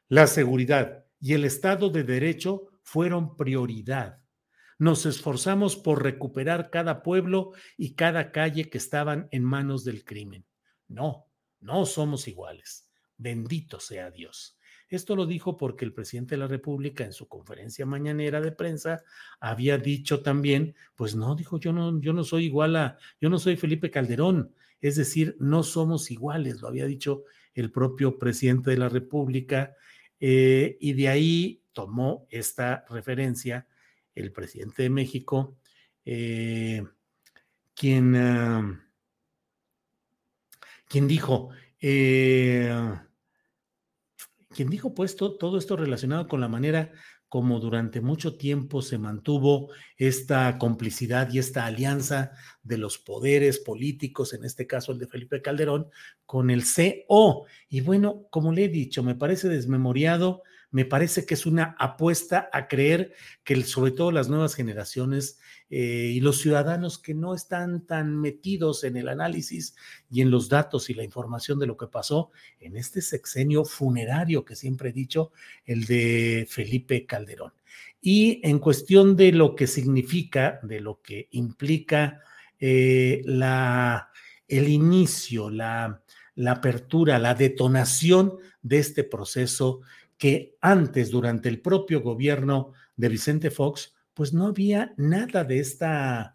La 0.10 0.27
seguridad 0.27 1.05
y 1.20 1.34
el 1.34 1.46
Estado 1.46 1.89
de 1.89 2.03
Derecho 2.03 2.67
fueron 2.84 3.38
prioridad. 3.38 4.22
Nos 4.77 5.05
esforzamos 5.05 5.77
por 5.77 6.03
recuperar 6.03 6.70
cada 6.70 7.01
pueblo 7.01 7.53
y 7.77 7.96
cada 7.96 8.32
calle 8.32 8.70
que 8.70 8.77
estaban 8.77 9.29
en 9.32 9.44
manos 9.44 9.86
del 9.86 10.03
crimen. 10.03 10.46
No, 10.88 11.32
no 11.62 11.86
somos 11.86 12.27
iguales. 12.27 12.84
Bendito 13.17 13.79
sea 13.79 14.12
Dios. 14.12 14.57
Esto 14.88 15.15
lo 15.15 15.25
dijo 15.25 15.57
porque 15.57 15.84
el 15.84 15.93
presidente 15.93 16.36
de 16.36 16.39
la 16.39 16.48
República 16.48 17.03
en 17.03 17.13
su 17.13 17.27
conferencia 17.27 17.86
mañanera 17.86 18.39
de 18.39 18.51
prensa 18.51 19.03
había 19.39 19.77
dicho 19.77 20.22
también, 20.22 20.75
pues 20.95 21.15
no, 21.15 21.36
dijo, 21.36 21.60
yo 21.60 21.74
no, 21.74 22.00
yo 22.00 22.13
no 22.13 22.24
soy 22.24 22.45
igual 22.45 22.75
a, 22.75 22.98
yo 23.19 23.29
no 23.29 23.39
soy 23.39 23.55
Felipe 23.55 23.89
Calderón, 23.89 24.53
es 24.81 24.95
decir, 24.95 25.36
no 25.39 25.63
somos 25.63 26.12
iguales, 26.12 26.62
lo 26.62 26.67
había 26.67 26.86
dicho 26.86 27.24
el 27.55 27.72
propio 27.72 28.19
presidente 28.19 28.72
de 28.72 28.77
la 28.77 28.89
República, 28.89 29.75
eh, 30.19 30.77
y 30.79 30.93
de 30.93 31.10
ahí 31.10 31.63
tomó 31.74 32.27
esta 32.29 32.86
referencia 32.89 33.67
el 34.13 34.31
presidente 34.31 34.84
de 34.84 34.89
México, 34.89 35.57
eh, 36.05 36.84
quien, 37.74 38.15
ah, 38.15 38.81
quien 40.88 41.07
dijo, 41.07 41.50
eh, 41.87 42.73
quien 44.49 44.71
dijo 44.71 44.95
pues 44.95 45.15
todo 45.15 45.57
esto 45.59 45.77
relacionado 45.77 46.27
con 46.27 46.41
la 46.41 46.47
manera 46.47 46.91
como 47.29 47.59
durante 47.59 48.01
mucho 48.01 48.37
tiempo 48.37 48.81
se 48.81 48.97
mantuvo 48.97 49.69
esta 49.97 50.57
complicidad 50.57 51.31
y 51.31 51.37
esta 51.37 51.65
alianza 51.65 52.31
de 52.63 52.79
los 52.79 52.97
poderes 52.97 53.59
políticos, 53.59 54.33
en 54.33 54.45
este 54.45 54.65
caso 54.65 54.93
el 54.93 54.97
de 54.97 55.07
Felipe 55.07 55.43
Calderón, 55.43 55.89
con 56.25 56.49
el 56.49 56.63
CO. 56.63 57.45
Y 57.69 57.81
bueno, 57.81 58.25
como 58.31 58.51
le 58.51 58.65
he 58.65 58.69
dicho, 58.69 59.03
me 59.03 59.13
parece 59.13 59.47
desmemoriado, 59.47 60.41
me 60.75 60.84
parece 60.84 61.25
que 61.25 61.36
es 61.36 61.46
una 61.46 61.74
apuesta 61.79 62.50
a 62.51 62.67
creer 62.67 63.13
que 63.46 63.63
sobre 63.63 63.91
todo 63.91 64.12
las 64.12 64.27
nuevas 64.27 64.55
generaciones 64.55 65.39
eh, 65.70 66.12
y 66.13 66.20
los 66.20 66.41
ciudadanos 66.41 67.00
que 67.00 67.13
no 67.13 67.34
están 67.34 67.86
tan 67.86 68.20
metidos 68.20 68.84
en 68.84 68.98
el 68.98 69.08
análisis 69.08 69.74
y 70.12 70.20
en 70.20 70.32
los 70.32 70.50
datos 70.50 70.89
y 70.89 70.94
la 70.94 71.05
información 71.05 71.60
de 71.60 71.67
lo 71.67 71.77
que 71.77 71.88
pasó 71.88 72.29
en 72.60 72.75
este 72.75 73.01
sexenio 73.01 73.63
funerario 73.63 74.44
que 74.44 74.58
siempre 74.58 74.89
he 74.89 74.91
dicho, 74.91 75.32
el 75.63 75.86
de 75.86 76.46
Felipe 76.50 77.05
Calderón. 77.05 77.53
Y 78.01 78.41
en 78.44 78.60
cuestión 78.60 79.15
de 79.15 79.32
lo 79.32 79.55
que 79.55 79.67
significa, 79.67 80.60
de 80.62 80.82
lo 80.82 81.01
que 81.01 81.29
implica 81.32 82.20
eh, 82.60 83.22
la, 83.24 84.10
el 84.46 84.67
inicio, 84.67 85.50
la, 85.50 86.01
la 86.36 86.51
apertura, 86.51 87.17
la 87.17 87.34
detonación 87.34 88.39
de 88.62 88.79
este 88.79 89.05
proceso 89.05 89.79
que 90.17 90.55
antes, 90.62 91.12
durante 91.12 91.50
el 91.50 91.62
propio 91.62 92.01
gobierno 92.01 92.74
de 92.95 93.10
Vicente 93.10 93.51
Fox, 93.51 93.93
pues 94.13 94.34
no 94.34 94.48
había 94.48 94.93
nada 94.98 95.43
de 95.43 95.60
esta, 95.60 96.34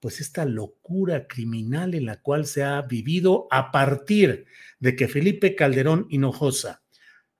pues 0.00 0.20
esta 0.20 0.44
locura 0.44 1.26
criminal 1.26 1.94
en 1.94 2.06
la 2.06 2.22
cual 2.22 2.46
se 2.46 2.62
ha 2.62 2.80
vivido 2.82 3.48
a 3.50 3.72
partir 3.72 4.46
de 4.78 4.94
que 4.94 5.08
Felipe 5.08 5.56
Calderón 5.56 6.06
Hinojosa, 6.08 6.82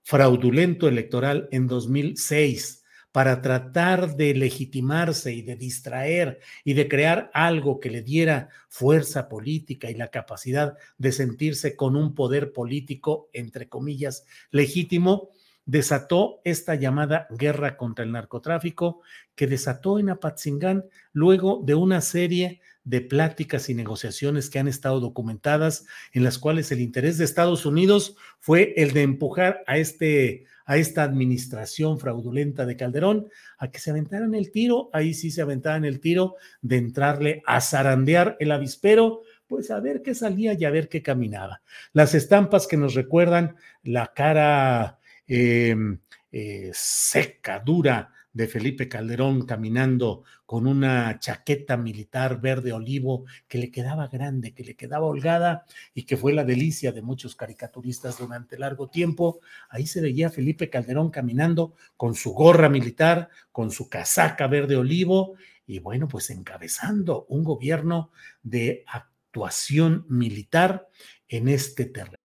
fraudulento 0.03 0.87
electoral 0.87 1.47
en 1.51 1.67
2006, 1.67 2.83
para 3.17 3.41
tratar 3.41 4.15
de 4.15 4.35
legitimarse 4.35 5.33
y 5.33 5.41
de 5.41 5.55
distraer 5.55 6.39
y 6.63 6.73
de 6.73 6.87
crear 6.87 7.31
algo 7.33 7.79
que 7.79 7.89
le 7.89 8.03
diera 8.03 8.49
fuerza 8.69 9.27
política 9.27 9.89
y 9.89 9.95
la 9.95 10.09
capacidad 10.09 10.77
de 10.99 11.11
sentirse 11.11 11.75
con 11.75 11.95
un 11.95 12.13
poder 12.13 12.53
político, 12.53 13.29
entre 13.33 13.69
comillas, 13.69 14.25
legítimo, 14.51 15.31
desató 15.67 16.41
esta 16.45 16.73
llamada 16.75 17.27
guerra 17.29 17.77
contra 17.77 18.03
el 18.03 18.11
narcotráfico 18.13 19.01
que 19.35 19.45
desató 19.45 19.99
en 19.99 20.09
Apatzingán 20.09 20.85
luego 21.11 21.61
de 21.63 21.75
una 21.75 22.01
serie 22.01 22.61
de 22.85 23.01
pláticas 23.01 23.69
y 23.69 23.75
negociaciones 23.75 24.49
que 24.49 24.59
han 24.59 24.69
estado 24.69 25.01
documentadas 25.01 25.85
en 26.13 26.23
las 26.23 26.39
cuales 26.39 26.71
el 26.71 26.79
interés 26.79 27.17
de 27.17 27.25
Estados 27.25 27.65
Unidos 27.65 28.15
fue 28.39 28.73
el 28.77 28.93
de 28.93 29.03
empujar 29.03 29.63
a 29.67 29.77
este 29.77 30.45
a 30.65 30.75
esta 30.77 31.03
administración 31.03 31.97
fraudulenta 31.97 32.65
de 32.65 32.75
Calderón 32.75 33.29
a 33.57 33.71
que 33.71 33.79
se 33.79 33.89
aventaran 33.89 34.35
el 34.35 34.51
tiro, 34.51 34.89
ahí 34.91 35.13
sí 35.13 35.31
se 35.31 35.41
aventaran 35.41 35.85
el 35.85 36.01
tiro 36.01 36.35
de 36.61 36.75
entrarle 36.75 37.41
a 37.45 37.61
zarandear 37.61 38.35
el 38.41 38.51
avispero, 38.51 39.21
pues 39.47 39.71
a 39.71 39.79
ver 39.79 40.01
qué 40.01 40.13
salía 40.13 40.55
y 40.59 40.65
a 40.65 40.69
ver 40.69 40.89
qué 40.89 41.01
caminaba. 41.01 41.61
Las 41.93 42.13
estampas 42.13 42.67
que 42.67 42.75
nos 42.75 42.95
recuerdan 42.95 43.55
la 43.81 44.11
cara 44.13 44.96
em, 45.27 45.99
eh, 46.31 46.71
seca, 46.73 47.59
dura 47.59 48.11
de 48.37 48.47
Felipe 48.47 48.87
Calderón 48.87 49.47
caminando 49.47 50.23
con 50.45 50.67
una 50.67 51.17
chaqueta 51.19 51.75
militar 51.75 52.39
verde 52.39 52.71
olivo 52.71 53.25
que 53.47 53.57
le 53.57 53.71
quedaba 53.71 54.07
grande, 54.07 54.53
que 54.53 54.63
le 54.63 54.75
quedaba 54.75 55.07
holgada 55.07 55.65
y 55.95 56.03
que 56.03 56.17
fue 56.17 56.33
la 56.33 56.43
delicia 56.43 56.91
de 56.91 57.01
muchos 57.01 57.35
caricaturistas 57.35 58.19
durante 58.19 58.59
largo 58.59 58.89
tiempo. 58.89 59.39
Ahí 59.69 59.87
se 59.87 60.01
veía 60.01 60.29
Felipe 60.29 60.69
Calderón 60.69 61.09
caminando 61.09 61.73
con 61.97 62.13
su 62.13 62.33
gorra 62.33 62.69
militar, 62.69 63.29
con 63.51 63.71
su 63.71 63.89
casaca 63.89 64.45
verde 64.45 64.75
olivo 64.75 65.33
y 65.65 65.79
bueno, 65.79 66.07
pues 66.07 66.29
encabezando 66.29 67.25
un 67.29 67.43
gobierno 67.43 68.11
de 68.43 68.85
actuación 68.87 70.05
militar 70.09 70.87
en 71.27 71.49
este 71.49 71.85
terreno. 71.85 72.26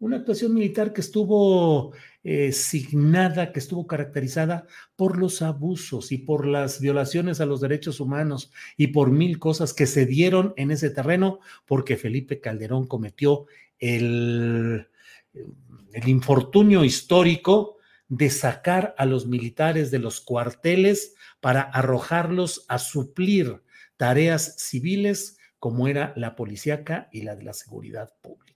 Una 0.00 0.16
actuación 0.16 0.54
militar 0.54 0.92
que 0.92 1.02
estuvo 1.02 1.92
eh, 2.24 2.52
signada, 2.52 3.52
que 3.52 3.60
estuvo 3.60 3.86
caracterizada 3.86 4.66
por 4.96 5.18
los 5.18 5.42
abusos 5.42 6.10
y 6.10 6.18
por 6.18 6.46
las 6.46 6.80
violaciones 6.80 7.40
a 7.40 7.46
los 7.46 7.60
derechos 7.60 8.00
humanos 8.00 8.50
y 8.76 8.88
por 8.88 9.10
mil 9.10 9.38
cosas 9.38 9.74
que 9.74 9.86
se 9.86 10.06
dieron 10.06 10.54
en 10.56 10.70
ese 10.70 10.90
terreno, 10.90 11.40
porque 11.66 11.98
Felipe 11.98 12.40
Calderón 12.40 12.86
cometió 12.86 13.46
el, 13.78 14.88
el 15.92 16.08
infortunio 16.08 16.82
histórico 16.82 17.76
de 18.08 18.30
sacar 18.30 18.94
a 18.98 19.04
los 19.04 19.26
militares 19.26 19.90
de 19.90 19.98
los 19.98 20.20
cuarteles 20.20 21.14
para 21.40 21.60
arrojarlos 21.60 22.64
a 22.68 22.78
suplir 22.78 23.62
tareas 23.98 24.56
civiles 24.58 25.38
como 25.58 25.88
era 25.88 26.14
la 26.16 26.36
policíaca 26.36 27.08
y 27.12 27.22
la 27.22 27.36
de 27.36 27.44
la 27.44 27.52
seguridad 27.52 28.12
pública. 28.22 28.49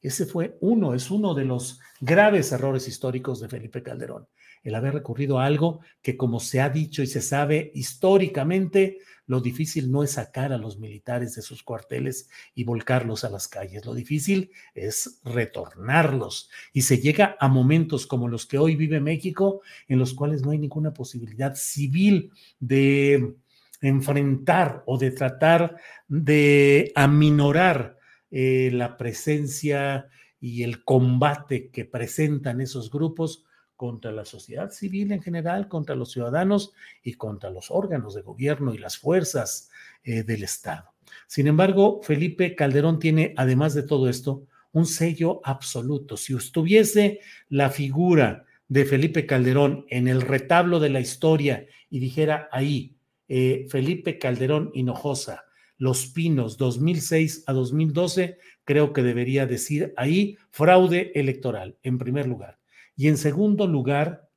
Ese 0.00 0.26
fue 0.26 0.56
uno, 0.60 0.94
es 0.94 1.10
uno 1.10 1.34
de 1.34 1.44
los 1.44 1.80
graves 2.00 2.52
errores 2.52 2.86
históricos 2.86 3.40
de 3.40 3.48
Felipe 3.48 3.82
Calderón, 3.82 4.28
el 4.62 4.74
haber 4.74 4.94
recurrido 4.94 5.38
a 5.38 5.46
algo 5.46 5.80
que, 6.02 6.16
como 6.16 6.38
se 6.38 6.60
ha 6.60 6.70
dicho 6.70 7.02
y 7.02 7.06
se 7.06 7.20
sabe 7.20 7.72
históricamente, 7.74 8.98
lo 9.26 9.40
difícil 9.40 9.90
no 9.90 10.02
es 10.02 10.12
sacar 10.12 10.52
a 10.52 10.58
los 10.58 10.78
militares 10.78 11.34
de 11.34 11.42
sus 11.42 11.62
cuarteles 11.62 12.30
y 12.54 12.64
volcarlos 12.64 13.24
a 13.24 13.30
las 13.30 13.46
calles, 13.46 13.84
lo 13.84 13.92
difícil 13.92 14.50
es 14.74 15.20
retornarlos. 15.24 16.48
Y 16.72 16.82
se 16.82 16.98
llega 16.98 17.36
a 17.38 17.48
momentos 17.48 18.06
como 18.06 18.28
los 18.28 18.46
que 18.46 18.58
hoy 18.58 18.76
vive 18.76 19.00
México, 19.00 19.60
en 19.86 19.98
los 19.98 20.14
cuales 20.14 20.42
no 20.42 20.52
hay 20.52 20.58
ninguna 20.58 20.94
posibilidad 20.94 21.54
civil 21.54 22.32
de 22.58 23.34
enfrentar 23.80 24.82
o 24.86 24.96
de 24.96 25.10
tratar 25.10 25.76
de 26.08 26.90
aminorar 26.94 27.97
eh, 28.30 28.70
la 28.72 28.96
presencia 28.96 30.08
y 30.40 30.62
el 30.62 30.84
combate 30.84 31.70
que 31.70 31.84
presentan 31.84 32.60
esos 32.60 32.90
grupos 32.90 33.44
contra 33.76 34.10
la 34.10 34.24
sociedad 34.24 34.70
civil 34.70 35.12
en 35.12 35.22
general, 35.22 35.68
contra 35.68 35.94
los 35.94 36.10
ciudadanos 36.10 36.72
y 37.02 37.14
contra 37.14 37.50
los 37.50 37.70
órganos 37.70 38.14
de 38.14 38.22
gobierno 38.22 38.74
y 38.74 38.78
las 38.78 38.98
fuerzas 38.98 39.70
eh, 40.02 40.24
del 40.24 40.42
Estado. 40.42 40.92
Sin 41.26 41.46
embargo, 41.46 42.00
Felipe 42.02 42.54
Calderón 42.54 42.98
tiene, 42.98 43.34
además 43.36 43.74
de 43.74 43.84
todo 43.84 44.08
esto, 44.08 44.46
un 44.72 44.84
sello 44.84 45.40
absoluto. 45.44 46.16
Si 46.16 46.34
estuviese 46.34 47.20
la 47.48 47.70
figura 47.70 48.44
de 48.68 48.84
Felipe 48.84 49.26
Calderón 49.26 49.86
en 49.88 50.08
el 50.08 50.20
retablo 50.22 50.80
de 50.80 50.90
la 50.90 51.00
historia 51.00 51.66
y 51.88 52.00
dijera 52.00 52.48
ahí, 52.52 52.96
eh, 53.28 53.66
Felipe 53.70 54.18
Calderón 54.18 54.70
Hinojosa, 54.74 55.44
los 55.78 56.06
Pinos 56.06 56.58
2006 56.58 57.44
a 57.46 57.52
2012, 57.52 58.38
creo 58.64 58.92
que 58.92 59.02
debería 59.02 59.46
decir 59.46 59.94
ahí 59.96 60.36
fraude 60.50 61.12
electoral, 61.14 61.78
en 61.82 61.98
primer 61.98 62.26
lugar. 62.26 62.58
Y 62.96 63.08
en 63.08 63.16
segundo 63.16 63.66
lugar, 63.66 64.28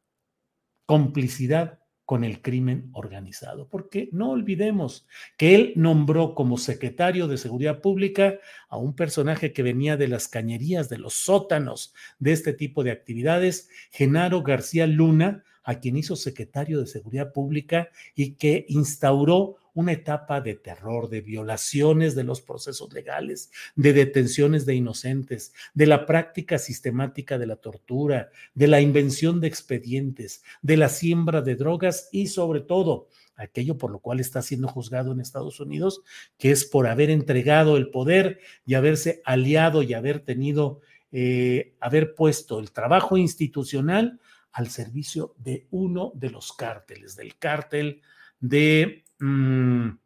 complicidad 0.86 1.80
con 2.06 2.24
el 2.24 2.42
crimen 2.42 2.90
organizado, 2.92 3.70
porque 3.70 4.10
no 4.12 4.32
olvidemos 4.32 5.08
que 5.38 5.56
él 5.56 5.74
nombró 5.78 6.36
como 6.36 6.58
secretario 6.58 7.28
de 7.28 7.38
Seguridad 7.38 7.80
Pública 7.80 8.38
a 8.68 8.76
un 8.76 8.96
personaje 8.96 9.54
que 9.54 9.64
venía 9.64 9.96
de 9.96 10.10
las 10.10 10.28
cañerías, 10.28 10.90
de 10.90 10.98
los 10.98 11.14
sótanos 11.14 11.94
de 12.20 12.34
este 12.34 12.52
tipo 12.52 12.84
de 12.84 12.92
actividades, 12.92 13.70
Genaro 13.92 14.44
García 14.44 14.88
Luna, 14.88 15.46
a 15.64 15.80
quien 15.80 15.96
hizo 15.96 16.16
secretario 16.16 16.82
de 16.82 16.88
Seguridad 16.88 17.32
Pública 17.32 17.90
y 18.14 18.34
que 18.34 18.66
instauró 18.68 19.56
una 19.74 19.94
etapa 19.94 20.42
de 20.42 20.56
terror, 20.56 21.10
de 21.10 21.22
violaciones 21.22 22.16
de 22.16 22.24
los 22.24 22.42
procesos 22.42 22.94
legales, 22.94 23.52
de 23.76 23.94
detenciones 23.94 24.66
de 24.66 24.76
inocentes, 24.76 25.54
de 25.74 25.88
la 25.88 26.06
práctica 26.06 26.58
sistemática 26.58 27.38
de 27.38 27.48
la 27.48 27.56
tortura, 27.56 28.30
de 28.54 28.68
la 28.68 28.82
invención 28.82 29.40
de 29.40 29.48
expedientes, 29.48 30.44
de 30.62 30.78
la 30.78 30.90
siembra 30.90 31.42
de 31.42 31.56
drogas 31.56 32.10
y 32.12 32.28
sobre 32.28 32.62
todo 32.62 33.08
aquello 33.36 33.78
por 33.78 33.92
lo 33.92 34.00
cual 34.00 34.20
está 34.20 34.42
siendo 34.42 34.68
juzgado 34.68 35.12
en 35.12 35.20
Estados 35.20 35.60
Unidos, 35.60 36.04
que 36.38 36.52
es 36.52 36.66
por 36.66 36.88
haber 36.88 37.10
entregado 37.10 37.78
el 37.78 37.90
poder 37.90 38.40
y 38.66 38.76
haberse 38.76 39.22
aliado 39.26 39.84
y 39.84 39.94
haber 39.94 40.20
tenido, 40.20 40.82
eh, 41.12 41.74
haber 41.80 42.14
puesto 42.14 42.60
el 42.60 42.72
trabajo 42.72 43.18
institucional 43.18 44.20
al 44.52 44.70
servicio 44.70 45.34
de 45.38 45.68
uno 45.72 46.12
de 46.16 46.30
los 46.30 46.54
cárteles, 46.54 47.16
del 47.16 47.38
cártel 47.38 48.02
de 48.40 49.01
Mm, 49.22 50.00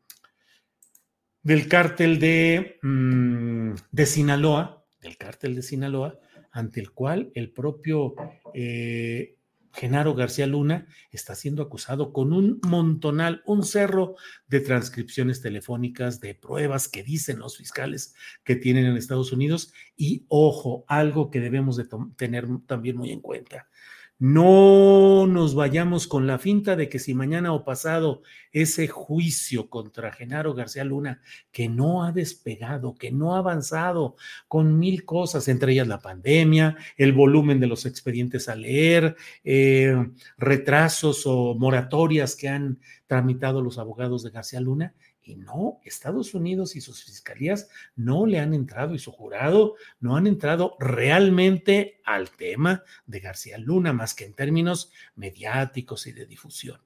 del 1.41 1.67
cártel 1.69 2.19
de, 2.19 2.79
mm, 2.81 3.75
de 3.91 4.05
Sinaloa, 4.05 4.85
del 5.01 5.17
cártel 5.17 5.55
de 5.55 5.61
Sinaloa, 5.61 6.19
ante 6.51 6.81
el 6.81 6.91
cual 6.91 7.31
el 7.33 7.51
propio 7.51 8.15
eh, 8.53 9.37
Genaro 9.71 10.15
García 10.15 10.47
Luna 10.47 10.87
está 11.11 11.33
siendo 11.33 11.61
acusado 11.63 12.11
con 12.11 12.33
un 12.33 12.59
montonal, 12.67 13.41
un 13.45 13.63
cerro 13.63 14.15
de 14.47 14.59
transcripciones 14.59 15.41
telefónicas, 15.41 16.19
de 16.19 16.35
pruebas 16.35 16.89
que 16.89 17.03
dicen 17.03 17.39
los 17.39 17.57
fiscales 17.57 18.15
que 18.43 18.57
tienen 18.57 18.85
en 18.85 18.97
Estados 18.97 19.31
Unidos. 19.31 19.73
Y 19.95 20.25
ojo, 20.27 20.83
algo 20.89 21.29
que 21.29 21.39
debemos 21.39 21.77
de 21.77 21.87
tener 22.17 22.47
también 22.67 22.97
muy 22.97 23.11
en 23.11 23.21
cuenta. 23.21 23.69
No 24.17 25.27
nos 25.27 25.55
vayamos 25.55 26.07
con 26.07 26.25
la 26.25 26.39
finta 26.39 26.77
de 26.77 26.87
que 26.87 26.99
si 26.99 27.13
mañana 27.13 27.51
o 27.51 27.65
pasado 27.65 28.21
ese 28.53 28.87
juicio 28.87 29.69
contra 29.69 30.13
Genaro 30.13 30.53
García 30.53 30.85
Luna, 30.85 31.21
que 31.51 31.67
no 31.67 32.05
ha 32.05 32.13
despegado, 32.13 32.95
que 32.95 33.11
no 33.11 33.35
ha 33.35 33.39
avanzado 33.39 34.15
con 34.47 34.79
mil 34.79 35.03
cosas, 35.03 35.49
entre 35.49 35.73
ellas 35.73 35.89
la 35.89 35.99
pandemia, 35.99 36.77
el 36.95 37.11
volumen 37.11 37.59
de 37.59 37.67
los 37.67 37.85
expedientes 37.85 38.47
a 38.47 38.55
leer, 38.55 39.17
eh, 39.43 39.93
retrasos 40.37 41.23
o 41.25 41.53
moratorias 41.55 42.37
que 42.37 42.47
han 42.47 42.79
tramitado 43.07 43.61
los 43.61 43.77
abogados 43.77 44.23
de 44.23 44.29
García 44.29 44.61
Luna, 44.61 44.93
y 45.25 45.35
no, 45.35 45.79
Estados 45.83 46.33
Unidos 46.33 46.75
y 46.75 46.81
sus 46.81 47.03
fiscalías 47.03 47.69
no 47.95 48.25
le 48.25 48.39
han 48.39 48.53
entrado 48.53 48.93
y 48.93 48.99
su 48.99 49.11
jurado 49.11 49.75
no 49.99 50.15
han 50.15 50.27
entrado 50.27 50.77
realmente 50.79 52.01
al 52.05 52.29
tema 52.29 52.83
de 53.05 53.19
García 53.19 53.57
Luna, 53.57 53.91
más 53.91 54.13
que 54.13 54.25
en 54.25 54.33
términos 54.33 54.91
mediáticos 55.15 56.07
y 56.07 56.11
de 56.11 56.25
difusión. 56.25 56.79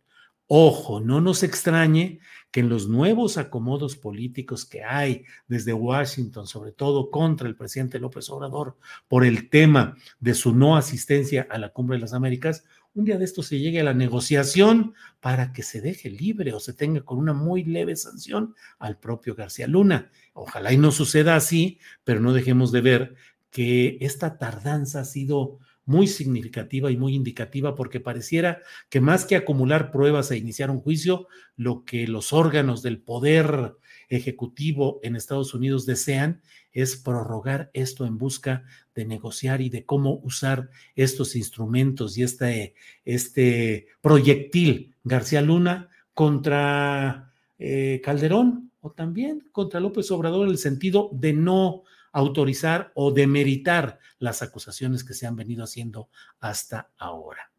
Ojo, 0.51 0.99
no 0.99 1.21
nos 1.21 1.43
extrañe 1.43 2.21
que 2.49 2.61
en 2.61 2.69
los 2.69 2.87
nuevos 2.87 3.37
acomodos 3.37 3.95
políticos 3.95 4.65
que 4.65 4.83
hay 4.83 5.25
desde 5.47 5.73
Washington, 5.73 6.47
sobre 6.47 6.71
todo 6.71 7.11
contra 7.11 7.47
el 7.47 7.55
presidente 7.55 7.99
López 7.99 8.31
Obrador, 8.31 8.75
por 9.07 9.25
el 9.25 9.49
tema 9.49 9.95
de 10.19 10.33
su 10.33 10.55
no 10.55 10.75
asistencia 10.75 11.45
a 11.51 11.59
la 11.59 11.69
Cumbre 11.69 11.97
de 11.97 12.01
las 12.01 12.13
Américas, 12.13 12.65
un 12.95 13.05
día 13.05 13.17
de 13.17 13.25
esto 13.25 13.43
se 13.43 13.59
llegue 13.59 13.79
a 13.79 13.83
la 13.83 13.93
negociación 13.93 14.93
para 15.19 15.53
que 15.53 15.63
se 15.63 15.81
deje 15.81 16.09
libre 16.09 16.53
o 16.53 16.59
se 16.59 16.73
tenga 16.73 17.01
con 17.01 17.17
una 17.17 17.33
muy 17.33 17.63
leve 17.63 17.95
sanción 17.95 18.55
al 18.79 18.97
propio 18.99 19.35
García 19.35 19.67
Luna. 19.67 20.11
Ojalá 20.33 20.73
y 20.73 20.77
no 20.77 20.91
suceda 20.91 21.35
así, 21.35 21.79
pero 22.03 22.19
no 22.19 22.33
dejemos 22.33 22.71
de 22.71 22.81
ver 22.81 23.15
que 23.51 23.97
esta 24.01 24.37
tardanza 24.37 25.01
ha 25.01 25.05
sido 25.05 25.59
muy 25.85 26.07
significativa 26.07 26.91
y 26.91 26.97
muy 26.97 27.15
indicativa 27.15 27.73
porque 27.73 27.99
pareciera 27.99 28.61
que 28.89 29.01
más 29.01 29.25
que 29.25 29.35
acumular 29.35 29.91
pruebas 29.91 30.29
e 30.29 30.37
iniciar 30.37 30.69
un 30.69 30.81
juicio, 30.81 31.27
lo 31.55 31.83
que 31.83 32.07
los 32.07 32.31
órganos 32.31 32.83
del 32.83 33.01
poder 33.01 33.75
ejecutivo 34.09 34.99
en 35.03 35.15
Estados 35.15 35.53
Unidos 35.53 35.85
desean 35.85 36.41
es 36.71 36.95
prorrogar 36.95 37.69
esto 37.73 38.05
en 38.05 38.17
busca 38.17 38.63
de 38.95 39.05
negociar 39.05 39.61
y 39.61 39.69
de 39.69 39.85
cómo 39.85 40.19
usar 40.23 40.69
estos 40.95 41.35
instrumentos 41.35 42.17
y 42.17 42.23
este, 42.23 42.75
este 43.05 43.87
proyectil 44.01 44.95
García 45.03 45.41
Luna 45.41 45.89
contra 46.13 47.31
eh, 47.57 48.01
Calderón 48.03 48.71
o 48.81 48.91
también 48.91 49.47
contra 49.51 49.79
López 49.79 50.09
Obrador 50.11 50.45
en 50.47 50.51
el 50.51 50.57
sentido 50.57 51.09
de 51.13 51.33
no 51.33 51.83
autorizar 52.11 52.91
o 52.95 53.11
demeritar 53.11 53.99
las 54.17 54.41
acusaciones 54.41 55.03
que 55.03 55.13
se 55.13 55.27
han 55.27 55.35
venido 55.35 55.63
haciendo 55.63 56.09
hasta 56.39 56.89
ahora. 56.97 57.51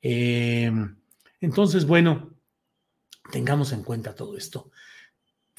Em, 0.00 0.96
entonces, 1.40 1.86
bueno, 1.86 2.30
tengamos 3.30 3.72
en 3.72 3.82
cuenta 3.82 4.14
todo 4.14 4.36
esto. 4.36 4.70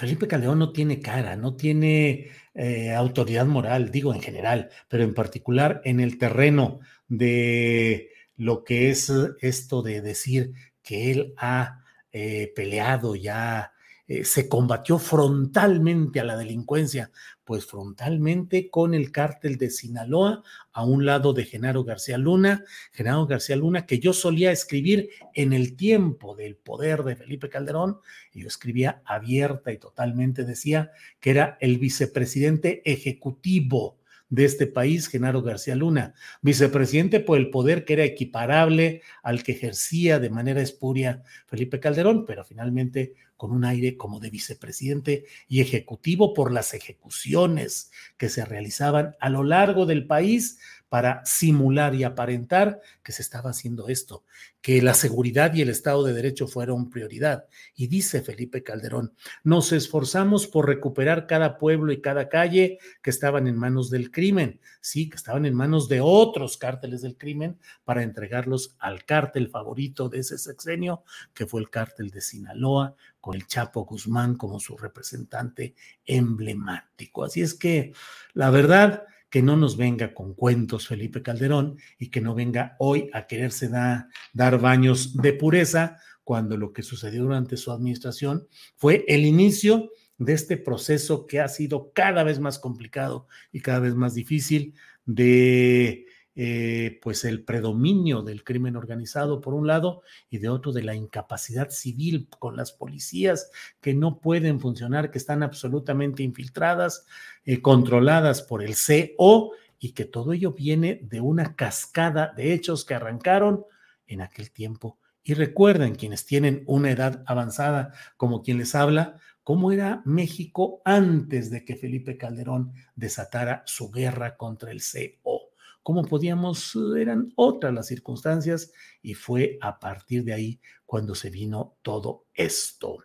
Felipe 0.02 0.28
Calderón 0.28 0.58
no 0.58 0.72
tiene 0.72 1.00
cara, 1.00 1.36
no 1.36 1.56
tiene 1.56 2.32
eh, 2.56 2.92
autoridad 2.92 3.46
moral, 3.46 3.92
digo 3.92 4.16
en 4.16 4.22
general, 4.24 4.72
pero 4.88 5.04
en 5.04 5.14
particular 5.14 5.80
en 5.86 6.00
el 6.00 6.18
terreno 6.18 6.80
de 7.08 8.10
lo 8.36 8.64
que 8.64 8.90
es 8.90 9.14
esto 9.42 9.84
de 9.84 10.02
decir 10.02 10.54
que 10.82 11.12
él 11.12 11.36
ha 11.38 11.84
eh, 12.12 12.52
peleado, 12.56 13.16
ya 13.16 13.71
eh, 14.14 14.26
se 14.26 14.50
combatió 14.50 15.00
frontalmente 15.00 16.20
a 16.20 16.26
la 16.26 16.36
delincuencia, 16.36 17.12
pues 17.46 17.66
frontalmente 17.66 18.70
con 18.70 18.94
el 18.94 19.10
cártel 19.10 19.56
de 19.58 19.70
Sinaloa 19.70 20.44
a 20.74 20.84
un 20.84 21.06
lado 21.06 21.32
de 21.32 21.46
Genaro 21.46 21.86
García 21.86 22.18
Luna, 22.18 22.66
Genaro 22.92 23.26
García 23.26 23.56
Luna 23.56 23.86
que 23.86 24.00
yo 24.00 24.12
solía 24.12 24.52
escribir 24.52 25.12
en 25.34 25.54
el 25.54 25.78
tiempo 25.78 26.36
del 26.36 26.58
poder 26.58 27.04
de 27.04 27.16
Felipe 27.16 27.48
Calderón, 27.48 28.00
y 28.34 28.42
yo 28.42 28.50
escribía 28.50 29.02
abierta 29.06 29.72
y 29.72 29.78
totalmente 29.78 30.44
decía 30.44 30.92
que 31.22 31.30
era 31.30 31.58
el 31.62 31.78
vicepresidente 31.78 32.82
ejecutivo 32.84 34.01
de 34.32 34.46
este 34.46 34.66
país, 34.66 35.08
Genaro 35.08 35.44
García 35.44 35.76
Luna, 35.76 36.16
vicepresidente 36.42 37.20
por 37.20 37.38
el 37.38 37.52
poder 37.52 37.86
que 37.86 37.94
era 37.94 38.06
equiparable 38.06 39.02
al 39.22 39.44
que 39.44 39.52
ejercía 39.52 40.20
de 40.20 40.30
manera 40.30 40.62
espuria 40.62 41.22
Felipe 41.48 41.80
Calderón, 41.80 42.26
pero 42.26 42.44
finalmente 42.46 43.14
con 43.36 43.52
un 43.52 43.66
aire 43.66 43.98
como 43.98 44.20
de 44.20 44.30
vicepresidente 44.30 45.26
y 45.48 45.60
ejecutivo 45.60 46.34
por 46.34 46.52
las 46.52 46.74
ejecuciones 46.74 47.92
que 48.18 48.30
se 48.30 48.46
realizaban 48.46 49.16
a 49.20 49.30
lo 49.30 49.44
largo 49.44 49.86
del 49.86 50.08
país 50.08 50.60
para 50.92 51.24
simular 51.24 51.96
y 51.96 52.04
aparentar 52.04 52.82
que 53.02 53.14
se 53.14 53.22
estaba 53.22 53.52
haciendo 53.52 53.88
esto, 53.88 54.26
que 54.60 54.82
la 54.82 54.94
seguridad 54.94 55.54
y 55.54 55.62
el 55.62 55.70
Estado 55.70 56.04
de 56.04 56.12
Derecho 56.12 56.48
fueron 56.48 56.90
prioridad. 56.90 57.46
Y 57.74 57.88
dice 57.88 58.22
Felipe 58.22 58.62
Calderón, 58.62 59.14
nos 59.46 59.72
esforzamos 59.72 60.48
por 60.48 60.68
recuperar 60.68 61.28
cada 61.28 61.58
pueblo 61.58 61.94
y 61.94 62.02
cada 62.02 62.28
calle 62.28 62.78
que 63.02 63.10
estaban 63.10 63.48
en 63.48 63.56
manos 63.56 63.90
del 63.90 64.12
crimen, 64.12 64.60
sí, 64.82 65.10
que 65.10 65.16
estaban 65.16 65.46
en 65.46 65.56
manos 65.56 65.88
de 65.88 66.02
otros 66.02 66.58
cárteles 66.58 67.04
del 67.04 67.16
crimen 67.16 67.58
para 67.86 68.04
entregarlos 68.04 68.76
al 68.78 69.06
cártel 69.06 69.48
favorito 69.48 70.10
de 70.10 70.20
ese 70.20 70.38
sexenio, 70.38 71.06
que 71.34 71.46
fue 71.46 71.62
el 71.62 71.70
cártel 71.70 72.10
de 72.10 72.20
Sinaloa, 72.20 72.98
con 73.22 73.36
el 73.36 73.48
Chapo 73.48 73.86
Guzmán 73.86 74.36
como 74.36 74.60
su 74.60 74.76
representante 74.76 75.74
emblemático. 76.06 77.24
Así 77.24 77.42
es 77.42 77.54
que, 77.54 77.94
la 78.34 78.50
verdad, 78.50 79.06
que 79.32 79.42
no 79.42 79.56
nos 79.56 79.78
venga 79.78 80.14
con 80.14 80.36
cuentos 80.36 80.88
Felipe 80.88 81.24
Calderón 81.24 81.78
y 81.98 82.10
que 82.10 82.22
no 82.22 82.36
venga 82.36 82.76
hoy 82.78 83.10
a 83.14 83.26
quererse 83.26 83.70
dar 83.70 84.60
baños 84.60 85.16
de 85.16 85.34
pureza 85.34 85.98
cuando 86.24 86.58
lo 86.58 86.74
que 86.74 86.84
sucedió 86.84 87.24
durante 87.24 87.58
su 87.58 87.72
administración 87.72 88.48
fue 88.76 89.06
el 89.08 89.26
inicio 89.26 89.90
de 90.18 90.34
este 90.34 90.58
proceso 90.58 91.26
que 91.26 91.40
ha 91.40 91.48
sido 91.48 91.94
cada 91.94 92.24
vez 92.24 92.40
más 92.40 92.60
complicado 92.60 93.28
y 93.52 93.62
cada 93.62 93.80
vez 93.80 93.96
más 93.96 94.14
difícil 94.14 94.76
de 95.06 96.06
eh, 96.34 96.98
pues 97.02 97.26
el 97.26 97.44
predominio 97.44 98.22
del 98.22 98.46
crimen 98.46 98.78
organizado 98.78 99.42
por 99.42 99.54
un 99.54 99.68
lado 99.68 100.02
y 100.30 100.38
de 100.38 100.48
otro 100.48 100.72
de 100.72 100.82
la 100.82 100.96
incapacidad 100.96 101.72
civil 101.72 102.30
con 102.40 102.56
las 102.56 102.72
policías 102.72 103.52
que 103.82 103.94
no 103.94 104.20
pueden 104.20 104.62
funcionar, 104.62 105.12
que 105.12 105.18
están 105.18 105.44
absolutamente 105.44 106.24
infiltradas, 106.24 107.06
eh, 107.44 107.62
controladas 107.62 108.44
por 108.44 108.64
el 108.64 108.76
CO 108.76 109.52
y 109.78 109.92
que 109.92 110.06
todo 110.06 110.32
ello 110.32 110.54
viene 110.54 111.02
de 111.04 111.20
una 111.20 111.58
cascada 111.58 112.34
de 112.34 112.54
hechos 112.54 112.86
que 112.86 112.94
arrancaron 112.94 113.66
en 114.08 114.22
aquel 114.22 114.52
tiempo. 114.52 115.00
Y 115.24 115.34
recuerden 115.34 115.96
quienes 115.96 116.26
tienen 116.26 116.64
una 116.66 116.92
edad 116.92 117.24
avanzada 117.26 117.92
como 118.16 118.42
quien 118.42 118.58
les 118.58 118.74
habla, 118.74 119.18
cómo 119.44 119.74
era 119.74 120.02
México 120.06 120.82
antes 120.86 121.52
de 121.52 121.66
que 121.66 121.76
Felipe 121.76 122.16
Calderón 122.16 122.72
desatara 122.96 123.64
su 123.66 123.92
guerra 123.92 124.38
contra 124.38 124.72
el 124.72 124.82
CO 124.82 125.51
cómo 125.84 126.04
podíamos, 126.04 126.78
eran 126.98 127.32
otras 127.36 127.74
las 127.74 127.88
circunstancias 127.88 128.72
y 129.02 129.14
fue 129.14 129.58
a 129.62 129.80
partir 129.80 130.24
de 130.24 130.34
ahí 130.34 130.62
cuando 130.86 131.16
se 131.16 131.30
vino 131.30 131.78
todo 131.82 132.26
esto. 132.34 132.98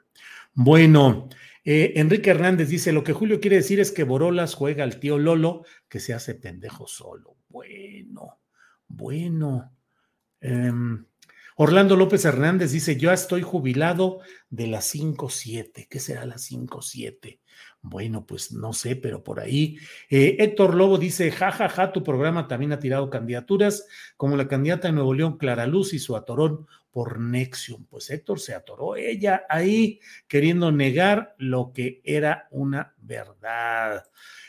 Bueno, 0.55 1.29
eh, 1.65 1.95
Enrique 1.97 2.31
Hernández 2.31 2.69
dice, 2.69 2.93
lo 2.93 3.05
que 3.05 3.13
Julio 3.13 3.41
quiere 3.41 3.57
decir 3.57 3.81
es 3.81 3.93
que 3.93 4.05
Borolas 4.05 4.55
juega 4.55 4.85
al 4.85 5.01
tío 5.01 5.19
Lolo 5.19 5.65
que 5.89 6.01
se 6.01 6.15
hace 6.15 6.35
pendejo 6.35 6.87
solo. 6.87 7.37
Bueno, 7.49 8.41
bueno. 8.89 9.73
Em, 10.41 11.07
Orlando 11.57 11.97
López 11.97 12.25
Hernández 12.25 12.73
dice, 12.73 12.97
yo 12.97 13.13
estoy 13.13 13.43
jubilado 13.43 14.21
de 14.51 14.67
las 14.67 14.95
5-7. 14.95 15.89
¿Qué 15.89 16.01
será 16.01 16.25
las 16.27 16.51
5-7? 16.51 17.41
Bueno, 17.89 18.27
pues 18.27 18.53
no 18.53 18.73
sé, 18.73 18.97
pero 18.97 19.23
por 19.23 19.39
ahí. 19.39 19.79
Eh, 20.11 20.37
Héctor 20.41 20.75
Lobo 20.75 20.99
dice, 20.99 21.31
jajaja, 21.31 21.69
ja, 21.69 21.87
ja, 21.87 21.93
tu 21.93 22.03
programa 22.03 22.49
también 22.49 22.73
ha 22.73 22.81
tirado 22.81 23.11
candidaturas, 23.11 23.87
como 24.17 24.37
la 24.37 24.49
candidata 24.49 24.89
de 24.89 24.95
Nuevo 24.95 25.15
León, 25.15 25.39
Clara 25.39 25.67
Luz, 25.67 25.95
y 25.95 26.01
su 26.01 26.17
atorón 26.17 26.67
por 26.97 27.21
Nexium. 27.21 27.85
Pues 27.85 28.09
Héctor 28.09 28.41
se 28.41 28.55
atoró 28.55 28.97
ella 28.97 29.43
ahí 29.51 30.01
queriendo 30.27 30.73
negar 30.73 31.35
lo 31.37 31.71
que 31.75 32.01
era 32.05 32.49
una 32.51 32.95
verdad. 32.97 34.07